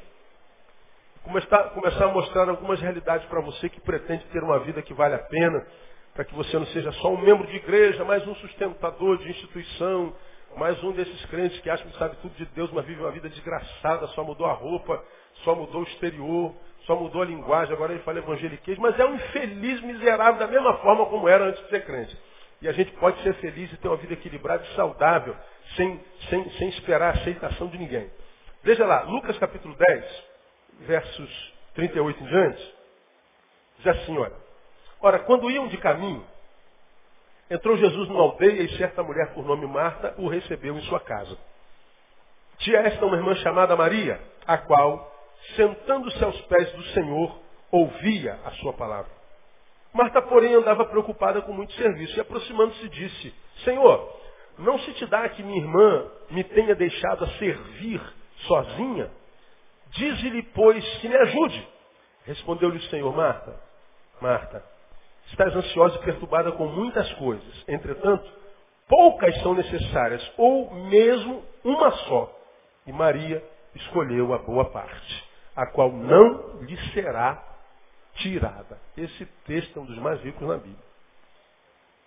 [1.24, 5.14] começar, começar a mostrar algumas realidades para você que pretende ter uma vida que vale
[5.14, 5.66] a pena,
[6.14, 10.14] para que você não seja só um membro de igreja, mais um sustentador de instituição,
[10.56, 13.28] mais um desses crentes que acham que sabe tudo de Deus, mas vive uma vida
[13.28, 15.02] desgraçada, só mudou a roupa,
[15.44, 16.54] só mudou o exterior,
[16.86, 20.74] só mudou a linguagem, agora ele fala evangeliquez, mas é um infeliz miserável da mesma
[20.78, 22.18] forma como era antes de ser crente.
[22.60, 25.34] E a gente pode ser feliz e ter uma vida equilibrada e saudável,
[25.76, 28.10] sem, sem, sem esperar a aceitação de ninguém.
[28.62, 30.29] Veja lá, Lucas capítulo 10,
[30.80, 32.74] versos 38 em diante,
[33.78, 34.36] diz assim, olha.
[35.00, 36.24] Ora, quando iam de caminho,
[37.50, 41.36] entrou Jesus numa aldeia e certa mulher por nome Marta o recebeu em sua casa.
[42.58, 45.10] Tinha esta uma irmã chamada Maria, a qual,
[45.56, 47.40] sentando-se aos pés do Senhor,
[47.70, 49.10] ouvia a sua palavra.
[49.92, 54.20] Marta, porém, andava preocupada com muito serviço e aproximando-se disse, Senhor,
[54.58, 58.00] não se te dá que minha irmã me tenha deixado a servir
[58.46, 59.10] sozinha?
[59.90, 61.68] Dize-lhe, pois, que me ajude.
[62.24, 63.54] Respondeu-lhe o Senhor, Marta,
[64.20, 64.64] Marta,
[65.26, 67.64] estás ansiosa e perturbada com muitas coisas.
[67.66, 68.30] Entretanto,
[68.88, 72.36] poucas são necessárias, ou mesmo uma só.
[72.86, 73.42] E Maria
[73.74, 75.24] escolheu a boa parte,
[75.56, 77.42] a qual não lhe será
[78.16, 78.78] tirada.
[78.96, 80.90] Esse texto é um dos mais ricos na Bíblia.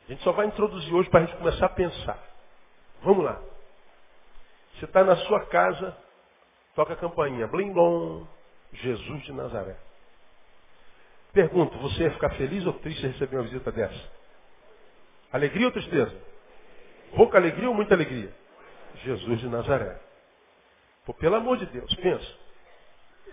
[0.06, 2.20] A gente só vai introduzir hoje para a gente começar a pensar.
[3.02, 3.40] Vamos lá.
[4.76, 5.96] Você está na sua casa,
[6.76, 8.26] toca a campainha, blim blom,
[8.74, 9.76] Jesus de Nazaré.
[11.32, 14.12] Pergunto, você ia ficar feliz ou triste receber uma visita dessa?
[15.32, 16.16] Alegria ou tristeza?
[17.16, 18.34] Pouca alegria ou muita alegria?
[19.04, 20.00] Jesus de Nazaré.
[21.06, 22.44] Pô, pelo amor de Deus, pensa.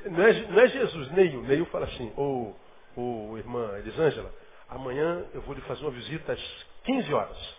[0.07, 1.42] Não é, não é Jesus, Neil.
[1.42, 2.55] Neil fala assim, ô,
[2.96, 4.33] ô irmã Elisângela,
[4.70, 7.57] Amanhã eu vou lhe fazer uma visita às 15 horas.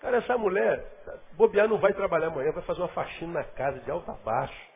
[0.00, 0.82] Cara, essa mulher,
[1.34, 4.75] bobear não vai trabalhar amanhã, vai fazer uma faxina na casa de alto a baixo.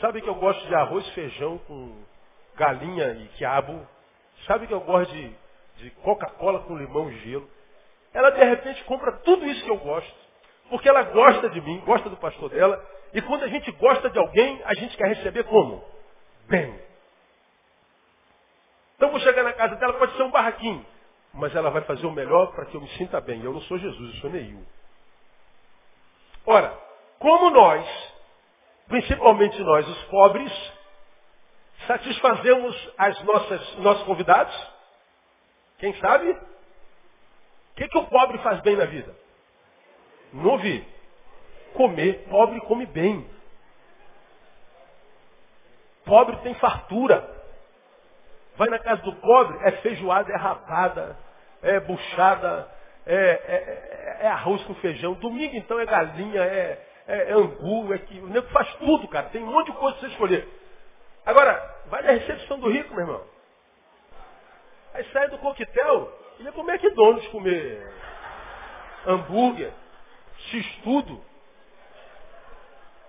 [0.00, 2.02] Sabe que eu gosto de arroz, feijão com
[2.56, 3.86] galinha e quiabo.
[4.46, 5.32] Sabe que eu gosto de,
[5.76, 7.48] de Coca-Cola com limão e gelo.
[8.12, 10.22] Ela de repente compra tudo isso que eu gosto.
[10.68, 12.84] Porque ela gosta de mim, gosta do pastor dela.
[13.12, 15.84] E quando a gente gosta de alguém, a gente quer receber como?
[16.48, 16.78] Bem.
[18.96, 20.84] Então vou chegar na casa dela, pode ser um barraquinho.
[21.34, 23.42] Mas ela vai fazer o melhor para que eu me sinta bem.
[23.42, 24.64] Eu não sou Jesus, eu sou Neil.
[26.44, 26.76] Ora,
[27.18, 28.11] como nós,
[28.92, 30.72] principalmente nós, os pobres,
[31.86, 34.54] satisfazemos as nossas, nossos convidados?
[35.78, 36.30] Quem sabe?
[36.30, 39.16] O que, que o pobre faz bem na vida?
[40.34, 40.86] Não ouvi.
[41.72, 42.26] Comer.
[42.28, 43.26] Pobre come bem.
[46.04, 47.26] Pobre tem fartura.
[48.56, 51.16] Vai na casa do pobre, é feijoada, é rabada,
[51.62, 52.68] é buchada,
[53.06, 55.14] é, é, é, é arroz com feijão.
[55.14, 59.28] Domingo, então, é galinha, é, é, é angu, é que o nego faz tudo, cara.
[59.28, 60.48] Tem um monte de coisa para você escolher.
[61.26, 63.22] Agora, vai na recepção do rico, meu irmão.
[64.94, 67.86] Aí sai do coquetel, ia comer McDonald's, comer
[69.06, 69.72] hambúrguer,
[70.50, 71.22] x-tudo.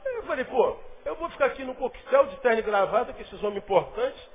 [0.05, 3.41] Eu falei, pô, eu vou ficar aqui no coquetel de terno e gravata, que esses
[3.41, 4.29] homens importantes,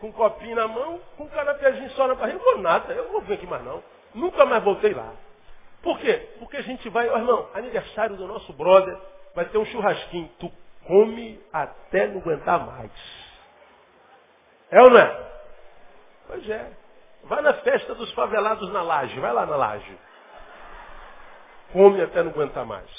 [0.00, 2.38] com um copinho na mão, com um canapézinho só na barriga.
[2.38, 3.82] Não vou nada, eu não vou vir aqui mais não.
[4.14, 5.12] Nunca mais voltei lá.
[5.82, 6.28] Por quê?
[6.38, 8.96] Porque a gente vai, ó, irmão, aniversário do nosso brother,
[9.34, 10.30] vai ter um churrasquinho.
[10.38, 10.52] Tu
[10.86, 12.92] come até não aguentar mais.
[14.70, 15.32] É ou não é?
[16.26, 16.72] Pois é.
[17.24, 19.98] Vai na festa dos favelados na laje, vai lá na laje.
[21.72, 22.90] Come até não aguentar mais.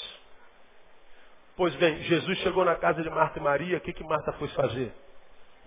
[1.56, 4.48] Pois bem, Jesus chegou na casa de Marta e Maria, o que, que Marta foi
[4.48, 4.92] fazer?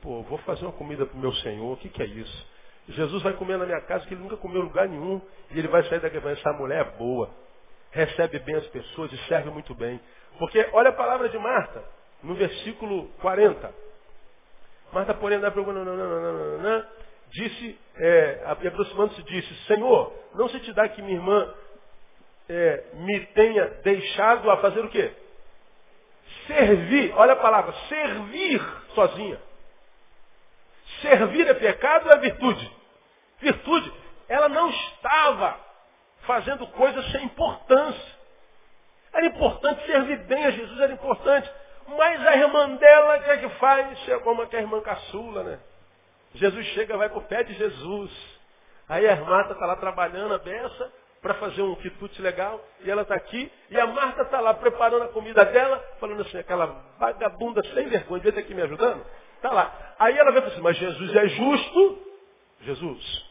[0.01, 2.47] Pô, vou fazer uma comida para o meu Senhor, o que, que é isso?
[2.89, 5.21] Jesus vai comer na minha casa que ele nunca comeu lugar nenhum.
[5.51, 7.29] E ele vai sair daqui e vai essa mulher é boa.
[7.91, 9.99] Recebe bem as pessoas e serve muito bem.
[10.37, 11.83] Porque olha a palavra de Marta,
[12.21, 13.73] no versículo 40.
[14.91, 16.85] Marta, porém, não, não, não, não, não,
[17.29, 21.53] disse, é, aproximando-se, disse, Senhor, não se te dá que minha irmã
[22.47, 25.11] é, me tenha deixado a fazer o quê?
[26.47, 28.61] Servir, olha a palavra, servir
[28.93, 29.39] sozinha.
[31.05, 32.71] Servir é pecado ou é virtude?
[33.39, 33.93] Virtude.
[34.27, 35.59] Ela não estava
[36.21, 38.15] fazendo coisas sem importância.
[39.13, 41.49] Era importante servir bem a Jesus, era importante.
[41.87, 43.99] Mas a irmã dela, o que é que faz?
[43.99, 45.59] Chegou uma que é a irmã caçula, né?
[46.33, 48.11] Jesus chega, vai para o pé de Jesus.
[48.89, 50.91] Aí a Marta está lá trabalhando a beça
[51.21, 52.59] para fazer um quitute legal.
[52.81, 53.51] E ela está aqui.
[53.69, 58.21] E a Marta está lá preparando a comida dela, falando assim, aquela vagabunda sem vergonha,
[58.21, 59.05] devia ter aqui me ajudando.
[59.35, 59.95] Está lá.
[59.99, 62.05] Aí ela vai falar assim, mas Jesus é justo.
[62.61, 63.25] Jesus,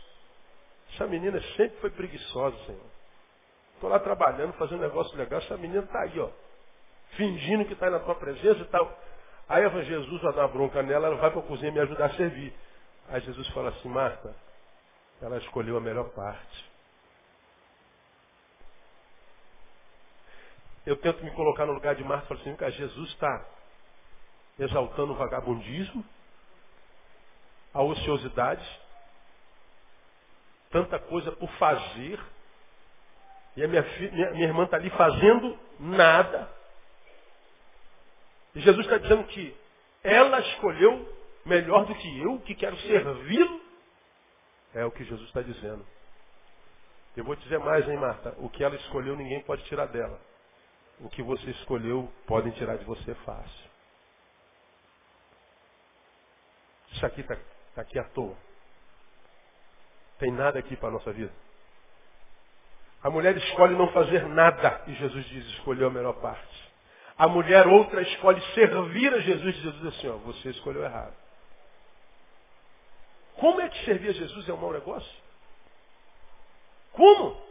[0.94, 2.86] essa menina sempre foi preguiçosa, Senhor.
[3.74, 6.28] Estou lá trabalhando, fazendo um negócio legal, essa menina está aí, ó.
[7.16, 8.96] Fingindo que está na tua presença e tal.
[9.48, 12.54] Aí Jesus vai dar bronca nela, ela vai para a cozinha me ajudar a servir.
[13.08, 14.34] Aí Jesus fala assim, Marta,
[15.20, 16.72] ela escolheu a melhor parte.
[20.86, 23.44] Eu tento me colocar no lugar de Marta e falo assim, cara, Jesus está
[24.58, 26.04] exaltando o vagabundismo,
[27.72, 28.64] a ociosidade,
[30.70, 32.20] tanta coisa por fazer,
[33.56, 36.48] e a minha, minha, minha irmã está ali fazendo nada.
[38.54, 39.56] E Jesus está dizendo que
[40.02, 41.12] ela escolheu
[41.44, 43.60] melhor do que eu, que quero servi-lo.
[44.74, 45.85] É o que Jesus está dizendo.
[47.16, 48.35] Eu vou dizer mais, hein, Marta?
[48.38, 50.20] O que ela escolheu, ninguém pode tirar dela.
[51.00, 53.70] O que você escolheu, podem tirar de você fácil.
[56.94, 57.36] Isso aqui está
[57.74, 58.36] tá aqui à toa.
[60.18, 61.32] Tem nada aqui para a nossa vida.
[63.02, 64.82] A mulher escolhe não fazer nada.
[64.86, 66.72] E Jesus diz, escolheu a melhor parte.
[67.18, 69.56] A mulher outra escolhe servir a Jesus.
[69.56, 71.14] E Jesus diz assim, ó, você escolheu errado.
[73.36, 75.22] Como é que servir a Jesus é um mau negócio?
[76.92, 77.44] Como?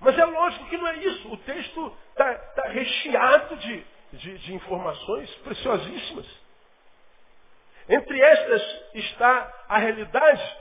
[0.00, 1.32] Mas é lógico que não é isso.
[1.32, 6.45] O texto está tá recheado de, de, de informações preciosíssimas.
[7.88, 8.62] Entre estas
[8.94, 10.56] está a realidade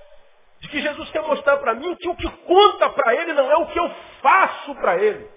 [0.60, 3.58] de que Jesus quer mostrar para mim que o que conta para ele não é
[3.58, 3.90] o que eu
[4.22, 5.30] faço para ele.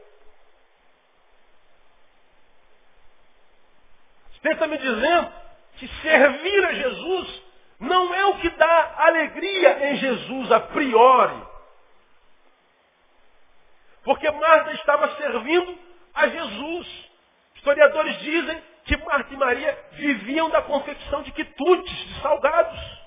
[4.32, 5.32] Você está me dizendo
[5.76, 7.42] que servir a Jesus
[7.80, 11.46] não é o que dá alegria em Jesus a priori.
[14.04, 15.78] Porque Marta estava servindo
[16.14, 17.10] a Jesus.
[17.56, 22.98] Historiadores dizem que Marta e Maria viviam da confecção de quitutes, de salgados.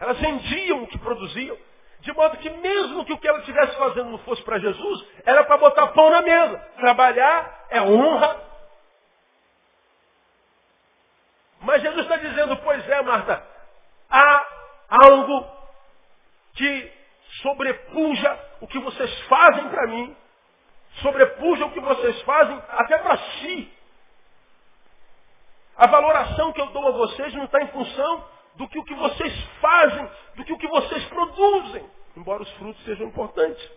[0.00, 1.56] Elas vendiam o que produziam.
[2.00, 5.44] De modo que mesmo que o que ela estivesse fazendo não fosse para Jesus, era
[5.44, 6.58] para botar pão na mesa.
[6.78, 8.44] Trabalhar é honra.
[11.60, 13.46] Mas Jesus está dizendo, pois é, Marta,
[14.10, 14.46] há
[14.88, 15.46] algo
[16.54, 16.92] que
[17.42, 20.16] sobrepuja o que vocês fazem para mim,
[21.02, 23.75] sobrepuja o que vocês fazem até para si.
[25.76, 28.24] A valoração que eu dou a vocês não está em função
[28.54, 31.84] do que o que vocês fazem, do que o que vocês produzem,
[32.16, 33.70] embora os frutos sejam importantes.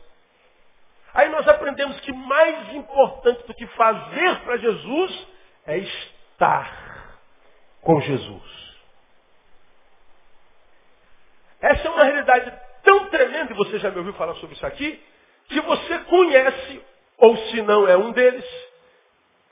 [1.14, 5.28] Aí nós aprendemos que mais importante do que fazer para Jesus
[5.66, 7.20] é estar
[7.82, 8.70] com Jesus.
[11.62, 15.04] Essa é uma realidade tão tremenda, e você já me ouviu falar sobre isso aqui,
[15.50, 16.82] que você conhece,
[17.18, 18.45] ou se não é um deles,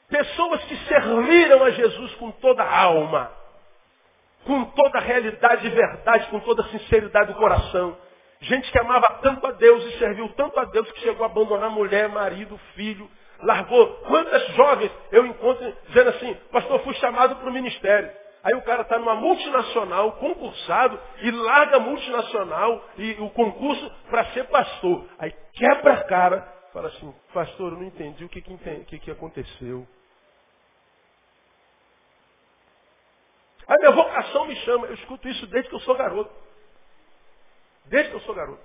[0.09, 3.31] pessoas que serviram a Jesus com toda a alma,
[4.45, 7.97] com toda a realidade e verdade, com toda a sinceridade do coração.
[8.39, 11.69] Gente que amava tanto a Deus e serviu tanto a Deus que chegou a abandonar
[11.69, 13.09] mulher, marido, filho,
[13.41, 13.87] largou.
[14.07, 18.09] Quantas jovens eu encontro dizendo assim, pastor, fui chamado para o ministério.
[18.43, 24.25] Aí o cara está numa multinacional, concursado, e larga a multinacional e o concurso para
[24.27, 25.05] ser pastor.
[25.19, 29.11] Aí quebra a cara, fala assim, pastor, eu não entendi o que, que, que, que
[29.11, 29.85] aconteceu.
[33.68, 36.32] A minha vocação me chama, eu escuto isso desde que eu sou garoto.
[37.86, 38.63] Desde que eu sou garoto.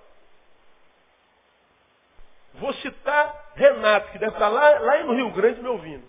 [2.54, 6.06] Vou citar Renato, que deve estar lá, lá no Rio Grande me ouvindo.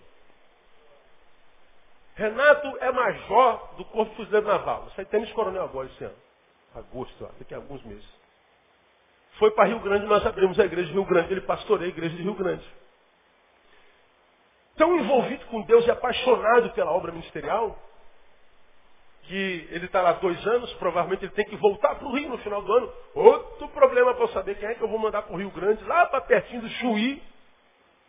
[2.14, 4.88] Renato é major do Corpo Fuzileiro Naval.
[4.94, 6.16] Sai tênis coronel agora esse ano.
[6.74, 8.08] Agosto, daqui a alguns meses.
[9.38, 11.32] Foi para Rio Grande, nós abrimos a igreja de Rio Grande.
[11.32, 12.64] Ele pastoreia a igreja de Rio Grande.
[14.76, 17.76] Tão envolvido com Deus e apaixonado pela obra ministerial,
[19.26, 22.38] que ele está lá dois anos, provavelmente ele tem que voltar para o Rio no
[22.38, 22.92] final do ano.
[23.14, 25.82] Outro problema para eu saber quem é que eu vou mandar para o Rio Grande,
[25.84, 27.22] lá para pertinho do Chuí.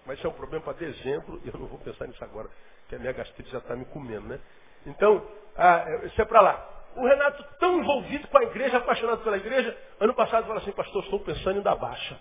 [0.06, 2.50] Mas isso é um problema para dezembro, e eu não vou pensar nisso agora
[2.88, 4.40] que a minha gastrite já está me comendo, né?
[4.86, 5.26] Então,
[5.58, 6.70] ah, isso é para lá.
[6.96, 11.04] O Renato, tão envolvido com a igreja, apaixonado pela igreja, ano passado falou assim, pastor,
[11.04, 12.20] estou pensando em dar baixa.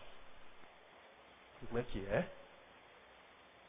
[1.67, 2.27] Como é que é?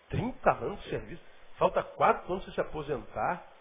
[0.10, 1.22] 30 anos de serviço.
[1.58, 3.55] Falta 4 anos para se aposentar.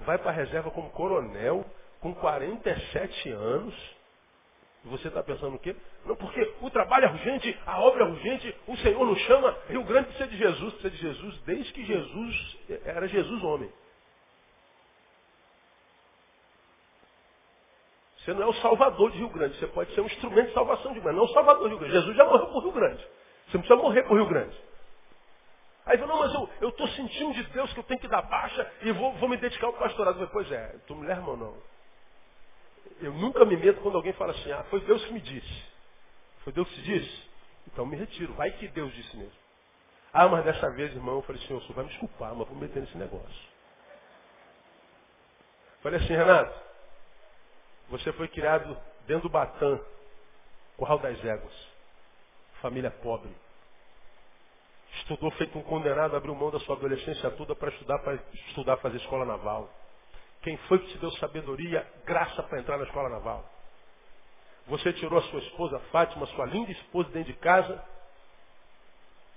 [0.00, 1.64] Vai para a reserva como coronel,
[2.00, 3.74] com 47 anos.
[4.84, 5.76] E você está pensando o quê?
[6.06, 9.84] Não, porque o trabalho é urgente, a obra é urgente, o Senhor nos chama, Rio
[9.84, 13.70] Grande precisa de Jesus, precisa de Jesus desde que Jesus era Jesus homem.
[18.16, 20.92] Você não é o salvador de Rio Grande, você pode ser um instrumento de salvação
[20.92, 21.94] de Rio Grande, não o salvador de Rio Grande.
[21.94, 23.02] Jesus já morreu por Rio Grande.
[23.02, 24.69] Você não precisa morrer por Rio Grande.
[25.90, 28.72] Aí falou, não, mas eu estou sentindo de Deus que eu tenho que dar baixa
[28.82, 30.20] e vou, vou me dedicar ao pastorado.
[30.20, 31.56] Eu falei, pois é, tu mulher, irmão, não.
[33.02, 35.64] Eu nunca me meto quando alguém fala assim, ah, foi Deus que me disse.
[36.44, 37.28] Foi Deus que disse?
[37.66, 38.32] Então me retiro.
[38.34, 39.32] Vai que Deus disse mesmo.
[40.12, 42.56] Ah, mas dessa vez, irmão, eu falei, Senhor, o senhor vai me desculpar, mas vou
[42.56, 43.50] me meter nesse negócio.
[45.82, 46.56] Falei assim, Renato,
[47.88, 49.80] você foi criado dentro do Batã,
[50.76, 51.68] Curral das Éguas.
[52.60, 53.34] Família pobre.
[55.00, 58.14] Estudou feito um condenado, abriu mão da sua adolescência toda para estudar, para
[58.48, 59.68] estudar, fazer escola naval.
[60.42, 63.44] Quem foi que te deu sabedoria, graça para entrar na escola naval?
[64.66, 67.82] Você tirou a sua esposa Fátima, sua linda esposa, dentro de casa,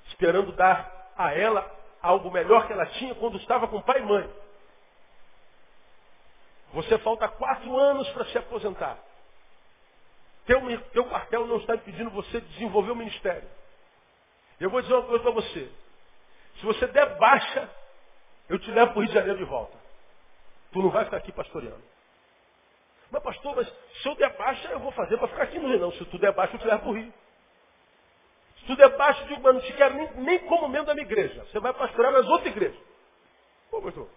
[0.07, 1.69] esperando dar a ela
[2.01, 4.29] algo melhor que ela tinha quando estava com pai e mãe.
[6.73, 8.97] Você falta quatro anos para se aposentar.
[10.45, 10.59] Teu,
[10.91, 13.47] teu quartel não está impedindo você de desenvolver o ministério.
[14.59, 15.71] Eu vou dizer uma coisa para você.
[16.55, 17.69] Se você der baixa,
[18.49, 19.77] eu te levo para o Rio de Janeiro de volta.
[20.71, 21.83] Tu não vai ficar aqui pastoreando.
[23.11, 23.67] Mas pastor, mas
[24.01, 25.79] se eu der baixa, eu vou fazer para ficar aqui no Rio.
[25.79, 27.13] Não, se tu der baixa, eu te levo para o Rio.
[28.57, 30.93] Se tu der baixa, eu digo, mas não te quero nem, nem como membro da
[30.93, 31.43] minha igreja.
[31.45, 32.79] Você vai pastorear nas outras igrejas.
[33.69, 34.07] Pô, pastor,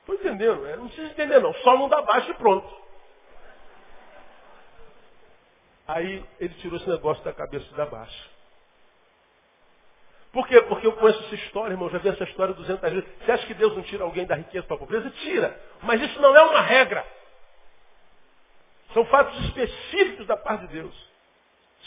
[0.00, 0.66] estou entendendo.
[0.66, 1.54] É, não precisa entender não.
[1.54, 2.80] Só não dá baixa e pronto.
[5.86, 8.29] Aí ele tirou esse negócio da cabeça da baixa.
[10.32, 10.60] Por quê?
[10.62, 13.08] Porque eu conheço essa história, irmão, já vi essa história 200 vezes.
[13.24, 15.10] Você acha que Deus não tira alguém da riqueza para a pobreza?
[15.10, 15.60] Tira.
[15.82, 17.04] Mas isso não é uma regra.
[18.94, 21.10] São fatos específicos da parte de Deus.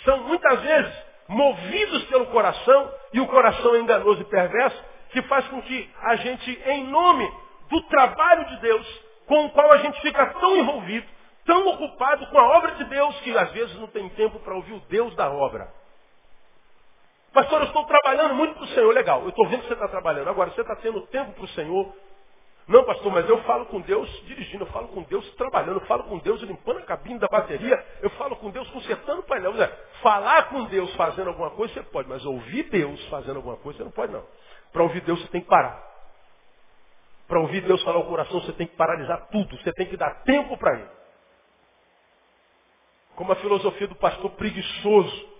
[0.03, 0.93] São muitas vezes
[1.27, 6.15] movidos pelo coração, e o coração é enganoso e perverso, que faz com que a
[6.17, 7.31] gente, em nome
[7.69, 11.07] do trabalho de Deus, com o qual a gente fica tão envolvido,
[11.45, 14.73] tão ocupado com a obra de Deus, que às vezes não tem tempo para ouvir
[14.73, 15.71] o Deus da obra.
[17.33, 18.93] Pastor, eu estou trabalhando muito para o Senhor.
[18.93, 20.29] Legal, eu estou vendo que você está trabalhando.
[20.29, 21.93] Agora, você está tendo tempo para o Senhor
[22.67, 26.03] Não, pastor, mas eu falo com Deus dirigindo, eu falo com Deus trabalhando, eu falo
[26.03, 29.53] com Deus limpando a cabine da bateria, eu falo com Deus consertando o painel.
[30.01, 33.83] Falar com Deus fazendo alguma coisa você pode, mas ouvir Deus fazendo alguma coisa você
[33.83, 34.25] não pode não.
[34.71, 35.83] Para ouvir Deus você tem que parar.
[37.27, 40.23] Para ouvir Deus falar o coração você tem que paralisar tudo, você tem que dar
[40.23, 40.89] tempo para Ele.
[43.15, 45.32] Como a filosofia do pastor preguiçoso.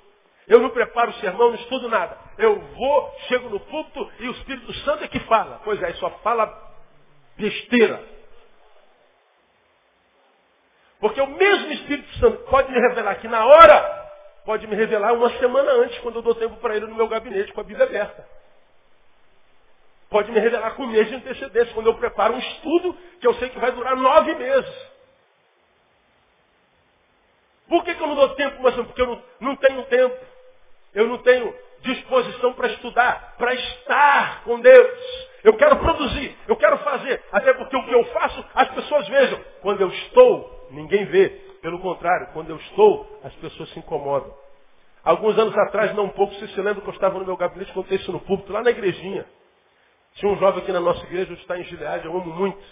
[0.47, 2.17] Eu não preparo o sermão, não estudo nada.
[2.37, 5.61] Eu vou, chego no púlpito e o Espírito Santo é que fala.
[5.63, 6.51] Pois é, só fala
[7.37, 8.03] besteira.
[10.99, 14.11] Porque o mesmo Espírito Santo pode me revelar aqui na hora,
[14.45, 17.51] pode me revelar uma semana antes, quando eu dou tempo para ele no meu gabinete
[17.53, 18.27] com a Bíblia aberta.
[20.09, 23.33] Pode me revelar com um mês de antecedência, quando eu preparo um estudo que eu
[23.35, 24.93] sei que vai durar nove meses.
[27.67, 30.32] Por que, que eu não dou tempo, mas porque eu não, não tenho tempo.
[30.93, 34.99] Eu não tenho disposição para estudar, para estar com Deus.
[35.43, 37.21] Eu quero produzir, eu quero fazer.
[37.31, 39.39] Até porque o que eu faço, as pessoas vejam.
[39.61, 41.29] Quando eu estou, ninguém vê.
[41.61, 44.33] Pelo contrário, quando eu estou, as pessoas se incomodam.
[45.03, 47.73] Alguns anos atrás, não um pouco, você se lembra que eu estava no meu gabinete,
[47.73, 49.25] contei isso no púlpito, lá na igrejinha.
[50.15, 52.63] Tinha um jovem aqui na nossa igreja, está em Gilead, eu amo muito.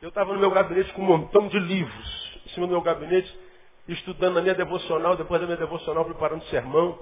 [0.00, 3.36] Eu estava no meu gabinete com um montão de livros, em cima do meu gabinete,
[3.88, 6.98] estudando na minha devocional, depois da minha devocional, preparando sermão.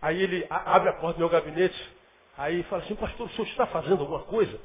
[0.00, 1.78] Aí ele abre a porta do meu gabinete,
[2.36, 4.58] Aí fala assim, pastor, o senhor está fazendo alguma coisa?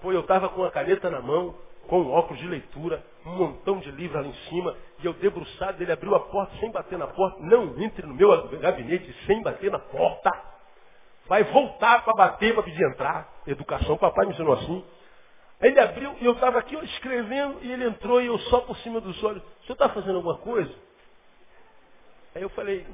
[0.00, 1.54] Pô, eu estava com a caneta na mão,
[1.86, 5.82] com um óculos de leitura, um montão de livros ali em cima, e eu debruçado,
[5.82, 7.38] ele abriu a porta sem bater na porta.
[7.40, 10.30] Não entre no meu gabinete sem bater na porta.
[11.26, 13.28] Vai voltar para bater, para pedir entrar.
[13.46, 14.84] Educação, papai me ensinou assim.
[15.60, 19.00] Ele abriu e eu estava aqui escrevendo e ele entrou e eu só por cima
[19.00, 19.42] dos olhos.
[19.42, 20.74] O senhor está fazendo alguma coisa?
[22.34, 22.86] Aí eu falei,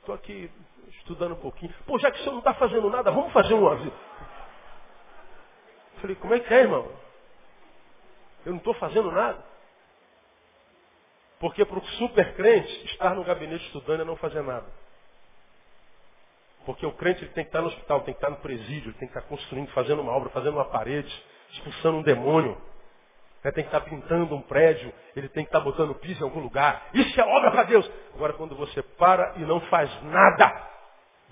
[0.00, 0.50] estou aqui
[0.98, 1.72] estudando um pouquinho.
[1.86, 3.92] Pô, já que o senhor não está fazendo nada, vamos fazer um aviso.
[6.00, 6.90] Falei, como é que é, irmão?
[8.44, 9.42] Eu não estou fazendo nada.
[11.38, 14.66] Porque para o super crente, estar no gabinete estudando é não fazer nada.
[16.64, 19.08] Porque o crente ele tem que estar no hospital, tem que estar no presídio, tem
[19.08, 21.12] que estar construindo, fazendo uma obra, fazendo uma parede,
[21.52, 22.56] expulsando um demônio.
[23.44, 26.40] Ele tem que estar pintando um prédio, ele tem que estar botando piso em algum
[26.40, 26.86] lugar.
[26.94, 27.90] Isso é obra para Deus.
[28.14, 30.72] Agora, quando você para e não faz nada,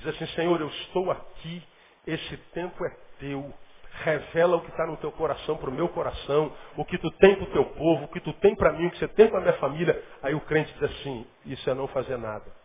[0.03, 1.63] Diz assim, Senhor, eu estou aqui,
[2.07, 3.53] esse tempo é teu.
[4.05, 7.37] Revela o que está no teu coração para o meu coração, o que tu tem
[7.37, 9.39] para o teu povo, o que tu tem para mim, o que você tem para
[9.39, 10.03] a minha família.
[10.23, 12.62] Aí o crente diz assim, isso é não fazer nada.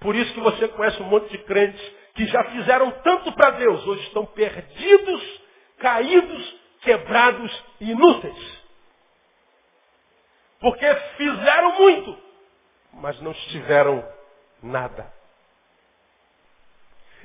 [0.00, 1.80] Por isso que você conhece um monte de crentes
[2.14, 5.40] que já fizeram tanto para Deus, hoje estão perdidos,
[5.78, 8.64] caídos, quebrados e inúteis.
[10.60, 12.18] Porque fizeram muito,
[12.94, 14.06] mas não estiveram
[14.62, 15.12] nada.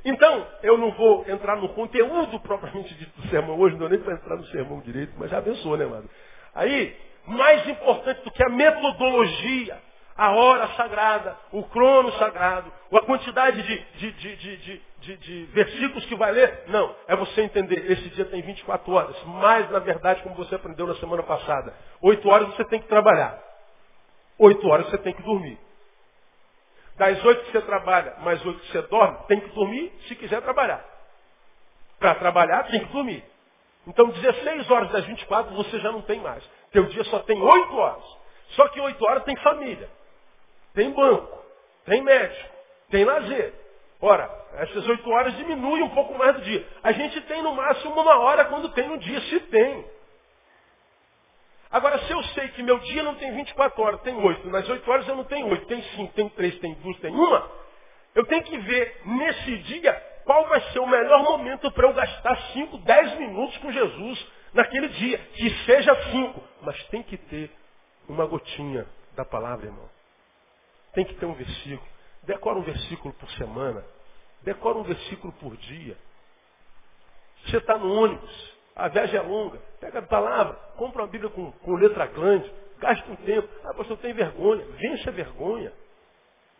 [0.03, 3.99] Então, eu não vou entrar no conteúdo propriamente dito do sermão hoje, não deu nem
[3.99, 6.09] para entrar no sermão direito, mas já abençoou, né, mano?
[6.55, 9.79] Aí, mais importante do que a metodologia,
[10.21, 16.31] a hora sagrada, o crono sagrado, a quantidade de, de, de, de, versículos que vai
[16.31, 20.53] ler, não, é você entender, esse dia tem 24 horas, mas na verdade, como você
[20.53, 23.35] aprendeu na semana passada, 8 horas você tem que trabalhar,
[24.37, 25.57] 8 horas você tem que dormir.
[26.97, 30.39] Das oito que você trabalha, mais oito que você dorme, tem que dormir se quiser
[30.43, 30.85] trabalhar.
[31.97, 33.23] Para trabalhar, tem que dormir.
[33.87, 36.47] Então, 16 horas das 24 você já não tem mais.
[36.71, 38.21] Teu dia só tem 8 horas.
[38.49, 39.89] Só que 8 horas tem família,
[40.73, 41.43] tem banco,
[41.85, 42.49] tem médico,
[42.89, 43.53] tem lazer.
[44.01, 46.67] Ora, essas 8 horas diminuem um pouco mais do dia.
[46.81, 49.85] A gente tem no máximo uma hora quando tem no dia, se tem.
[51.69, 54.91] Agora, se eu sei que meu dia não tem 24 horas, tem 8, nas 8
[54.91, 57.41] horas eu não tenho 8, tem 5, tem 3, tem 2, tem 1,
[58.13, 59.93] eu tenho que ver nesse dia
[60.25, 64.89] qual vai ser o melhor momento para eu gastar 5, 10 minutos com Jesus naquele
[64.89, 65.17] dia.
[65.17, 67.49] Que seja 5, mas tem que ter
[68.07, 69.89] uma gotinha da palavra, irmão.
[70.93, 71.89] Tem que ter um versículo.
[72.23, 73.83] Decora um versículo por semana.
[74.43, 75.97] Decora um versículo por dia.
[77.45, 78.51] Você está no ônibus.
[78.75, 79.59] A viagem é longa.
[79.79, 83.47] Pega a palavra, compra uma Bíblia com, com letra grande, gasta um tempo.
[83.65, 84.65] Ah, pastor, tem vergonha.
[84.77, 85.71] Vence a vergonha.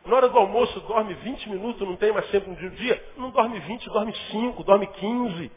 [0.05, 3.13] Na hora do almoço, dorme 20 minutos, não tem mais sempre um dia.
[3.17, 5.51] Não dorme 20, dorme 5, dorme 15.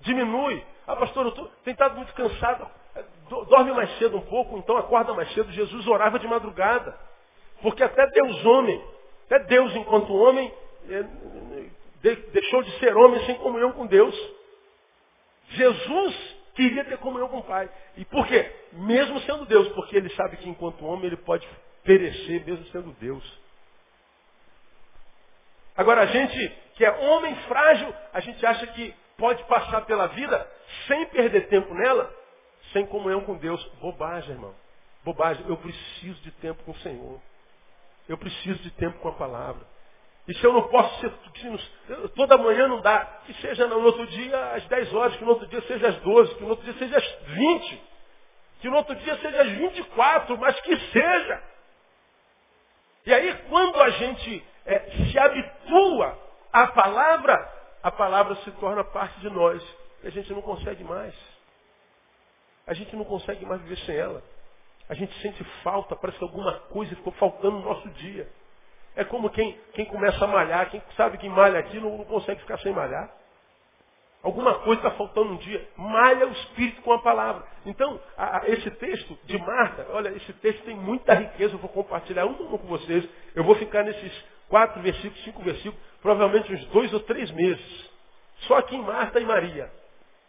[0.00, 0.62] Diminui.
[0.86, 2.68] Ah, pastor, eu tô, tenho estado muito cansado.
[3.48, 5.50] Dorme mais cedo um pouco, então acorda mais cedo.
[5.52, 6.96] Jesus orava de madrugada.
[7.62, 8.82] Porque até Deus homem,
[9.26, 10.52] até Deus enquanto homem,
[10.88, 11.04] é,
[12.32, 14.14] deixou de ser homem sem comunhão com Deus.
[15.50, 17.70] Jesus queria ter comunhão com o Pai.
[17.96, 18.50] E por quê?
[18.72, 21.46] Mesmo sendo Deus, porque ele sabe que enquanto homem ele pode
[21.84, 23.24] perecer mesmo sendo Deus.
[25.76, 30.50] Agora a gente que é homem frágil, a gente acha que pode passar pela vida
[30.86, 32.14] sem perder tempo nela,
[32.72, 33.62] sem comunhão com Deus.
[33.80, 34.54] Bobagem, irmão.
[35.04, 35.44] Bobagem.
[35.48, 37.20] Eu preciso de tempo com o Senhor.
[38.08, 39.62] Eu preciso de tempo com a palavra.
[40.28, 41.12] E se eu não posso ser,
[42.16, 45.46] toda manhã não dá, que seja no outro dia às 10 horas, que no outro
[45.46, 47.82] dia seja às 12, que no outro dia seja às 20,
[48.60, 51.42] que no outro dia seja às 24, mas que seja.
[53.06, 54.78] E aí quando a gente é,
[55.10, 56.18] se habitua
[56.52, 57.52] à palavra,
[57.82, 59.62] a palavra se torna parte de nós.
[60.02, 61.14] E a gente não consegue mais.
[62.66, 64.22] A gente não consegue mais viver sem ela.
[64.88, 68.28] A gente sente falta, parece que alguma coisa ficou faltando no nosso dia.
[68.94, 72.40] É como quem, quem começa a malhar, quem sabe que malha aqui não, não consegue
[72.40, 73.10] ficar sem malhar.
[74.22, 75.68] Alguma coisa está faltando um dia.
[75.76, 77.44] Malha o Espírito com a palavra.
[77.64, 81.68] Então, a, a, esse texto de Marta, olha, esse texto tem muita riqueza, eu vou
[81.68, 83.08] compartilhar um um com vocês.
[83.34, 87.90] Eu vou ficar nesses quatro versículos, cinco versículos, provavelmente uns dois ou três meses.
[88.48, 89.70] Só aqui em Marta e Maria.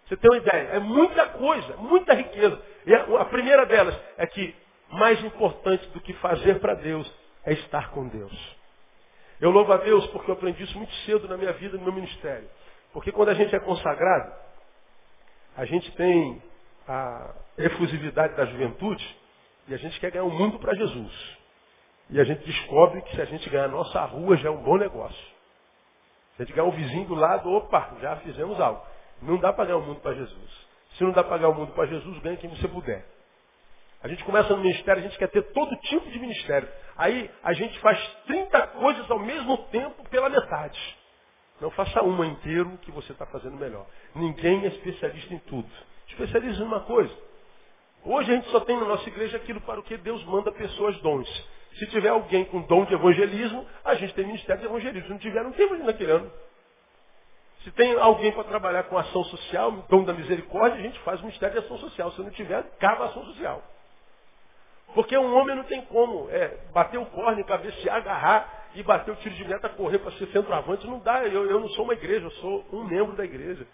[0.07, 0.69] Você tem uma ideia?
[0.73, 2.61] É muita coisa, muita riqueza.
[2.87, 4.55] E a, a primeira delas é que
[4.89, 7.11] mais importante do que fazer para Deus
[7.45, 8.57] é estar com Deus.
[9.41, 11.91] Eu louvo a Deus porque eu aprendi isso muito cedo na minha vida, no meu
[11.91, 12.49] ministério.
[12.93, 14.33] Porque quando a gente é consagrado,
[15.57, 16.41] a gente tem
[16.87, 19.17] a efusividade da juventude
[19.67, 21.37] e a gente quer ganhar o mundo para Jesus.
[22.09, 24.63] E a gente descobre que se a gente ganhar a nossa rua já é um
[24.63, 25.35] bom negócio.
[26.37, 28.81] Se a gente ganhar o vizinho do lado, opa, já fizemos algo.
[29.21, 30.66] Não dá para ganhar o mundo para Jesus.
[30.97, 33.05] Se não dá para ganhar o mundo para Jesus, ganhe quem você puder.
[34.01, 36.67] A gente começa no ministério, a gente quer ter todo tipo de ministério.
[36.95, 40.79] Aí a gente faz 30 coisas ao mesmo tempo pela metade.
[41.59, 43.85] Não faça uma inteiro que você está fazendo melhor.
[44.15, 45.69] Ninguém é especialista em tudo.
[46.07, 47.13] Especializa em uma coisa.
[48.03, 50.95] Hoje a gente só tem na nossa igreja aquilo para o que Deus manda pessoas
[51.01, 51.27] dons.
[51.77, 55.07] Se tiver alguém com dom de evangelismo, a gente tem ministério de evangelismo.
[55.07, 56.31] Se não tiver, não temos naquele ano.
[57.63, 61.23] Se tem alguém para trabalhar com ação social, dom da misericórdia, a gente faz o
[61.23, 62.11] ministério de ação social.
[62.11, 63.61] Se não tiver, cava ação social.
[64.93, 69.15] Porque um homem não tem como é, bater o corne, cabecear, agarrar e bater o
[69.15, 70.87] tiro de meta, correr para ser centroavante.
[70.87, 71.23] Não dá.
[71.25, 73.67] Eu, eu não sou uma igreja, eu sou um membro da igreja.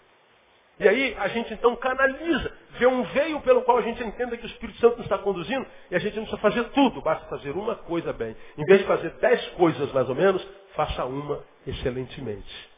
[0.78, 4.44] E aí a gente então canaliza, vê um veio pelo qual a gente entenda que
[4.44, 7.50] o Espírito Santo nos está conduzindo e a gente não precisa fazer tudo, basta fazer
[7.52, 8.36] uma coisa bem.
[8.58, 12.73] Em vez de fazer dez coisas mais ou menos, faça uma excelentemente.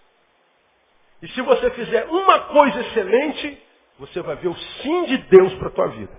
[1.26, 3.60] E se você fizer uma coisa excelente,
[3.98, 6.12] você vai ver o sim de Deus para a tua vida.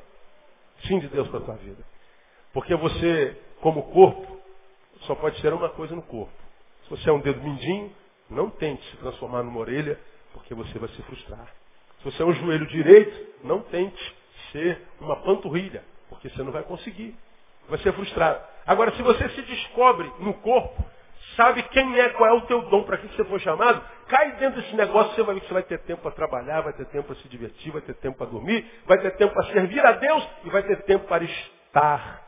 [0.85, 1.81] Sim de Deus para a tua vida.
[2.51, 4.37] Porque você, como corpo,
[5.03, 6.33] só pode ser uma coisa no corpo.
[6.83, 7.89] Se você é um dedo mindinho,
[8.29, 9.97] não tente se transformar numa orelha,
[10.33, 11.47] porque você vai se frustrar.
[11.99, 14.15] Se você é um joelho direito, não tente
[14.51, 17.15] ser uma panturrilha, porque você não vai conseguir.
[17.69, 18.41] Vai ser frustrado.
[18.65, 20.83] Agora, se você se descobre no corpo,
[21.37, 24.61] sabe quem é, qual é o teu dom, para que você foi chamado, cai dentro
[24.61, 27.07] desse negócio, você vai ver que você vai ter tempo para trabalhar, vai ter tempo
[27.07, 30.27] para se divertir, vai ter tempo para dormir, vai ter tempo para servir a Deus
[30.43, 32.27] e vai ter tempo para estar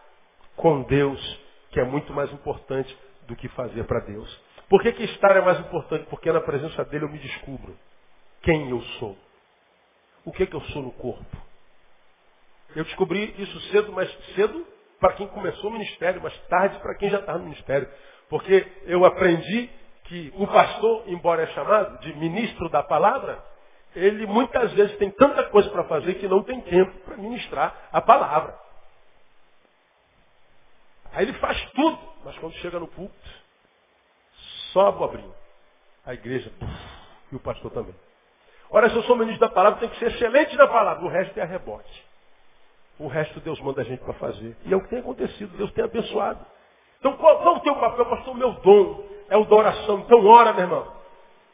[0.55, 1.41] com Deus,
[1.71, 2.97] que é muito mais importante
[3.27, 4.41] do que fazer para Deus.
[4.69, 6.05] Por que, que estar é mais importante?
[6.09, 7.75] Porque na presença dele eu me descubro
[8.43, 9.17] quem eu sou.
[10.23, 11.37] O que, que eu sou no corpo.
[12.75, 14.65] Eu descobri isso cedo, mas cedo
[14.99, 17.89] para quem começou o ministério, mas tarde para quem já está no ministério.
[18.29, 19.69] Porque eu aprendi
[20.05, 23.43] que o pastor, embora é chamado de ministro da palavra,
[23.95, 28.01] ele muitas vezes tem tanta coisa para fazer que não tem tempo para ministrar a
[28.01, 28.57] palavra.
[31.11, 33.29] Aí ele faz tudo, mas quando chega no púlpito,
[34.71, 35.33] só abobrinha.
[36.05, 36.51] A igreja,
[37.31, 37.95] e o pastor também.
[38.71, 41.03] Ora, se eu sou ministro da palavra, tem que ser excelente na palavra.
[41.03, 42.05] O resto é a rebote.
[42.99, 44.55] O resto Deus manda a gente para fazer.
[44.65, 46.45] E é o que tem acontecido, Deus tem abençoado.
[46.99, 48.33] Então qual, qual é o teu papel, pastor?
[48.33, 49.99] O meu dom é o da oração.
[49.99, 50.87] Então ora, meu irmão.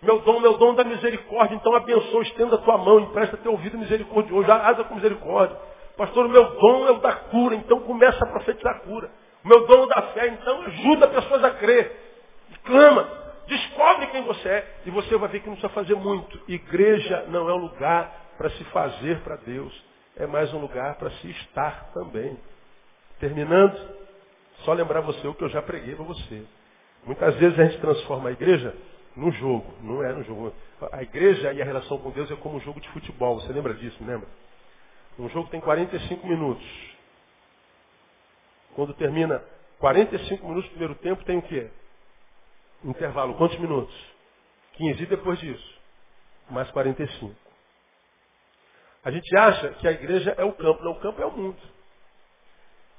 [0.02, 1.56] Meu dom, meu dom da misericórdia.
[1.56, 5.58] Então abençoa, estenda a tua mão, empresta teu ouvido misericordioso, asa com misericórdia.
[5.98, 7.56] Pastor, o meu dom é o da cura.
[7.56, 9.10] Então começa a profetizar a cura
[9.46, 11.96] meu dom da fé, então ajuda pessoas a crer.
[12.64, 13.08] Clama,
[13.48, 16.42] descobre quem você é e você vai ver que não precisa fazer muito.
[16.48, 19.72] Igreja não é um lugar para se fazer para Deus,
[20.18, 22.38] é mais um lugar para se estar também.
[23.20, 23.78] Terminando,
[24.66, 26.44] só lembrar você o que eu já preguei para você.
[27.06, 28.76] Muitas vezes a gente transforma a igreja
[29.16, 30.54] num jogo, não é no jogo.
[30.92, 33.74] A igreja e a relação com Deus é como um jogo de futebol, você lembra
[33.76, 34.28] disso, lembra?
[35.18, 36.66] Um jogo tem 45 minutos.
[38.76, 39.42] Quando termina
[39.80, 41.70] 45 minutos do primeiro tempo, tem o quê?
[42.84, 43.36] Intervalo.
[43.36, 43.96] Quantos minutos?
[44.74, 45.04] 15.
[45.04, 45.80] E depois disso?
[46.50, 47.34] Mais 45.
[49.04, 50.84] A gente acha que a igreja é o campo.
[50.84, 51.75] Não, o campo é o mundo.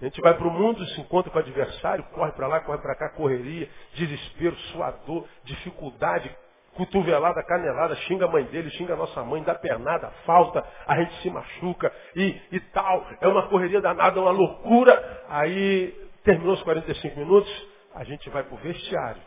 [0.01, 2.79] A gente vai para o mundo, se encontra com o adversário, corre para lá, corre
[2.79, 6.31] para cá, correria, desespero, suador, dificuldade,
[6.75, 11.15] cotovelada, canelada, xinga a mãe dele, xinga a nossa mãe, dá pernada, falta, a gente
[11.23, 13.07] se machuca e, e tal.
[13.23, 15.25] É uma correria danada, uma loucura.
[15.31, 15.93] Aí
[16.23, 19.23] terminou os 45 minutos, a gente vai para o vestiário.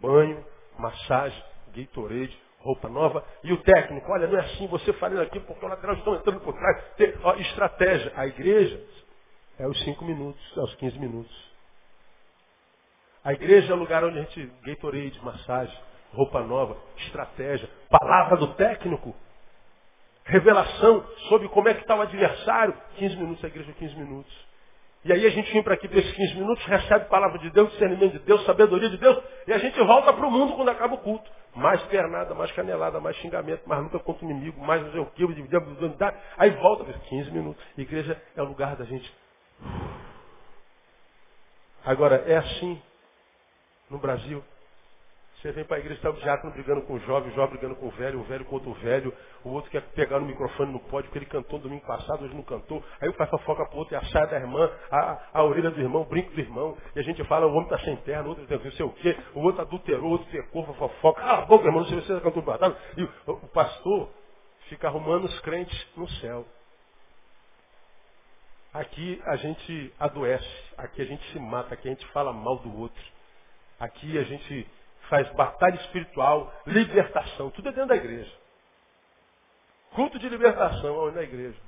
[0.00, 0.44] Banho,
[0.78, 1.42] massagem,
[1.74, 3.24] Gatorade, roupa nova.
[3.42, 6.40] E o técnico, olha, não é assim, você falando aqui porque os laterais estão entrando
[6.40, 6.84] por trás.
[6.96, 8.12] Tem, ó, estratégia.
[8.14, 8.80] A igreja
[9.58, 11.46] é os 5 minutos, é os 15 minutos.
[13.24, 15.76] A igreja é o lugar onde a gente, Gatorade, massagem,
[16.12, 19.14] roupa nova, estratégia, palavra do técnico,
[20.24, 22.74] revelação sobre como é que está o adversário.
[22.96, 24.46] 15 minutos, a igreja 15 minutos.
[25.04, 27.70] E aí a gente vem para aqui por esses 15 minutos, recebe palavra de Deus,
[27.70, 30.94] discernimento de Deus, sabedoria de Deus, e a gente volta para o mundo quando acaba
[30.94, 31.30] o culto.
[31.54, 35.06] Mais pernada, mais canelada, mais xingamento, mais luta contra o inimigo, mais não sei o
[35.06, 35.24] que,
[36.36, 37.64] aí volta, 15 minutos.
[37.78, 39.12] A igreja é o lugar da gente.
[41.84, 42.82] Agora, é assim
[43.88, 44.42] no Brasil.
[45.36, 47.76] Você vem para a igreja, está o diácono brigando com o jovem, o jovem brigando
[47.76, 50.80] com o velho, o velho com outro velho, o outro quer pegar no microfone no
[50.80, 52.82] pódio, porque ele cantou domingo passado, hoje não cantou.
[53.00, 55.70] Aí o pai fofoca para o outro e a saia da irmã, a, a orelha
[55.70, 56.76] do irmão, o brinco do irmão.
[56.96, 59.16] E a gente fala, o homem está sem perna, o outro não sei o quê,
[59.34, 61.22] o outro adulterou, o outro pecou, fofoca.
[61.22, 62.76] Ah, bom, irmão, não sei se você cantou passado.
[62.96, 64.08] E o, o pastor
[64.68, 66.46] fica arrumando os crentes no céu.
[68.76, 70.46] Aqui a gente adoece,
[70.76, 73.02] aqui a gente se mata, aqui a gente fala mal do outro.
[73.80, 74.70] Aqui a gente
[75.08, 78.30] faz batalha espiritual, libertação, tudo é dentro da igreja.
[79.94, 81.58] Culto de libertação na igreja.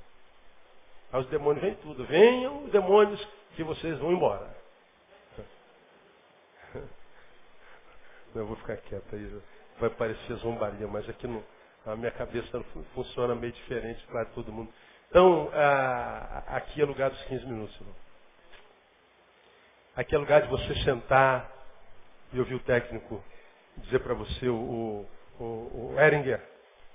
[1.11, 2.05] Aí os demônios vêm tudo.
[2.05, 4.55] Venham os demônios que vocês vão embora.
[8.35, 9.41] Não, eu vou ficar quieto aí.
[9.79, 11.43] Vai parecer zombaria, mas aqui no,
[11.87, 14.71] a minha cabeça funciona meio diferente para todo mundo.
[15.09, 15.49] Então,
[16.47, 17.95] aqui é lugar dos 15 minutos, irmão.
[19.95, 21.49] Aqui é lugar de você sentar,
[22.31, 23.23] e eu vi o técnico
[23.77, 25.07] dizer para você, o,
[25.39, 26.39] o, o Eringer,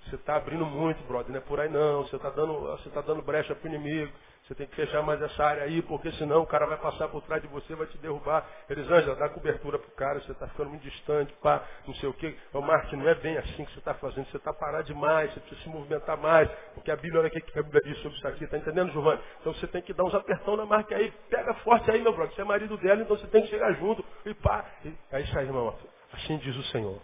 [0.04, 3.00] você está abrindo muito, brother, não é por aí não, você está dando, você tá
[3.00, 4.12] dando brecha para o inimigo,
[4.46, 7.22] você tem que fechar mais essa área aí, porque senão o cara vai passar por
[7.22, 8.46] trás de você, vai te derrubar.
[8.68, 12.36] Elisângela, dá cobertura pro cara, você está ficando muito distante, pá, não sei o quê.
[12.52, 15.40] O Martin, não é bem assim que você está fazendo, você está parado demais, você
[15.40, 18.28] precisa se movimentar mais, porque a Bíblia, olha o que a Bíblia diz sobre isso
[18.28, 19.22] aqui, está entendendo, Giovanni?
[19.40, 22.34] Então você tem que dar uns apertão na marca aí, pega forte aí, meu brother,
[22.34, 24.62] você é marido dela, então você tem que chegar junto, e pá.
[24.84, 25.74] E, aí, irmão,
[26.12, 27.00] assim diz o Senhor.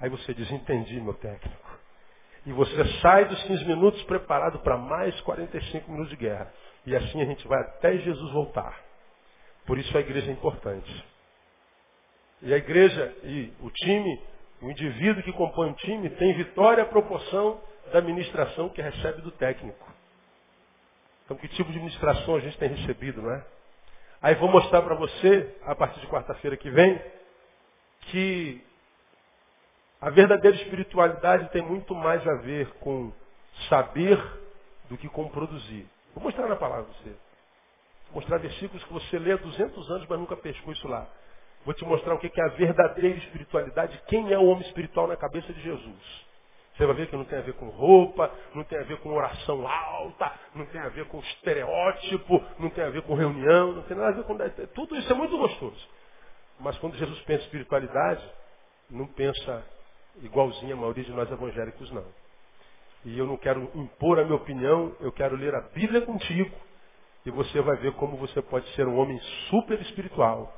[0.00, 1.70] Aí você diz, entendi, meu técnico.
[2.44, 6.52] E você sai dos 15 minutos preparado para mais 45 minutos de guerra.
[6.84, 8.78] E assim a gente vai até Jesus voltar.
[9.66, 11.04] Por isso a igreja é importante.
[12.42, 14.20] E a igreja e o time,
[14.60, 17.60] o indivíduo que compõe o time, tem vitória à proporção
[17.92, 19.92] da ministração que recebe do técnico.
[21.24, 23.44] Então, que tipo de ministração a gente tem recebido, não é?
[24.20, 27.00] Aí vou mostrar para você, a partir de quarta-feira que vem,
[28.02, 28.64] que
[30.00, 33.12] a verdadeira espiritualidade tem muito mais a ver com
[33.68, 34.18] saber
[34.88, 35.88] do que com produzir.
[36.14, 37.16] Vou mostrar na palavra para você.
[38.06, 41.08] Vou mostrar versículos que você lê há 200 anos, mas nunca pescou isso lá.
[41.64, 45.16] Vou te mostrar o que é a verdadeira espiritualidade, quem é o homem espiritual na
[45.16, 46.32] cabeça de Jesus.
[46.74, 49.10] Você vai ver que não tem a ver com roupa, não tem a ver com
[49.12, 53.82] oração alta, não tem a ver com estereótipo, não tem a ver com reunião, não
[53.82, 54.36] tem nada a ver com.
[54.74, 55.88] Tudo isso é muito gostoso.
[56.58, 58.24] Mas quando Jesus pensa em espiritualidade,
[58.90, 59.64] não pensa
[60.22, 62.21] igualzinho a maioria de nós evangélicos, não.
[63.04, 66.54] E eu não quero impor a minha opinião, eu quero ler a Bíblia contigo.
[67.24, 70.52] E você vai ver como você pode ser um homem super espiritual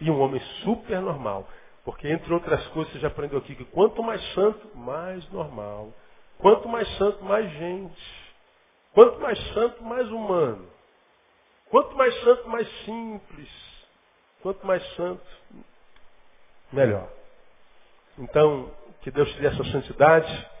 [0.00, 1.48] e um homem super normal.
[1.84, 5.92] Porque, entre outras coisas, você já aprendeu aqui que quanto mais santo, mais normal.
[6.38, 8.34] Quanto mais santo, mais gente.
[8.92, 10.68] Quanto mais santo, mais humano.
[11.70, 13.48] Quanto mais santo, mais simples.
[14.42, 15.26] Quanto mais santo,
[16.72, 17.08] melhor.
[18.18, 18.70] Então,
[19.02, 20.57] que Deus te dê essa santidade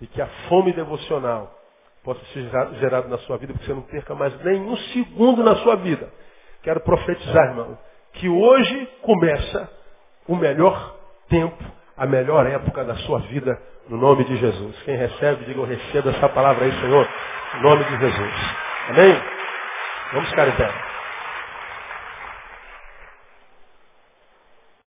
[0.00, 1.54] e que a fome devocional
[2.02, 2.48] possa ser
[2.78, 6.10] gerada na sua vida, porque você não perca mais nenhum segundo na sua vida.
[6.62, 7.78] Quero profetizar, irmão,
[8.14, 9.70] que hoje começa
[10.26, 10.96] o melhor
[11.28, 11.62] tempo,
[11.96, 14.82] a melhor época da sua vida, no nome de Jesus.
[14.84, 17.08] Quem recebe, diga eu recebo essa palavra aí, Senhor,
[17.54, 18.34] no nome de Jesus.
[18.88, 19.22] Amém?
[20.12, 20.89] Vamos ficar em pé.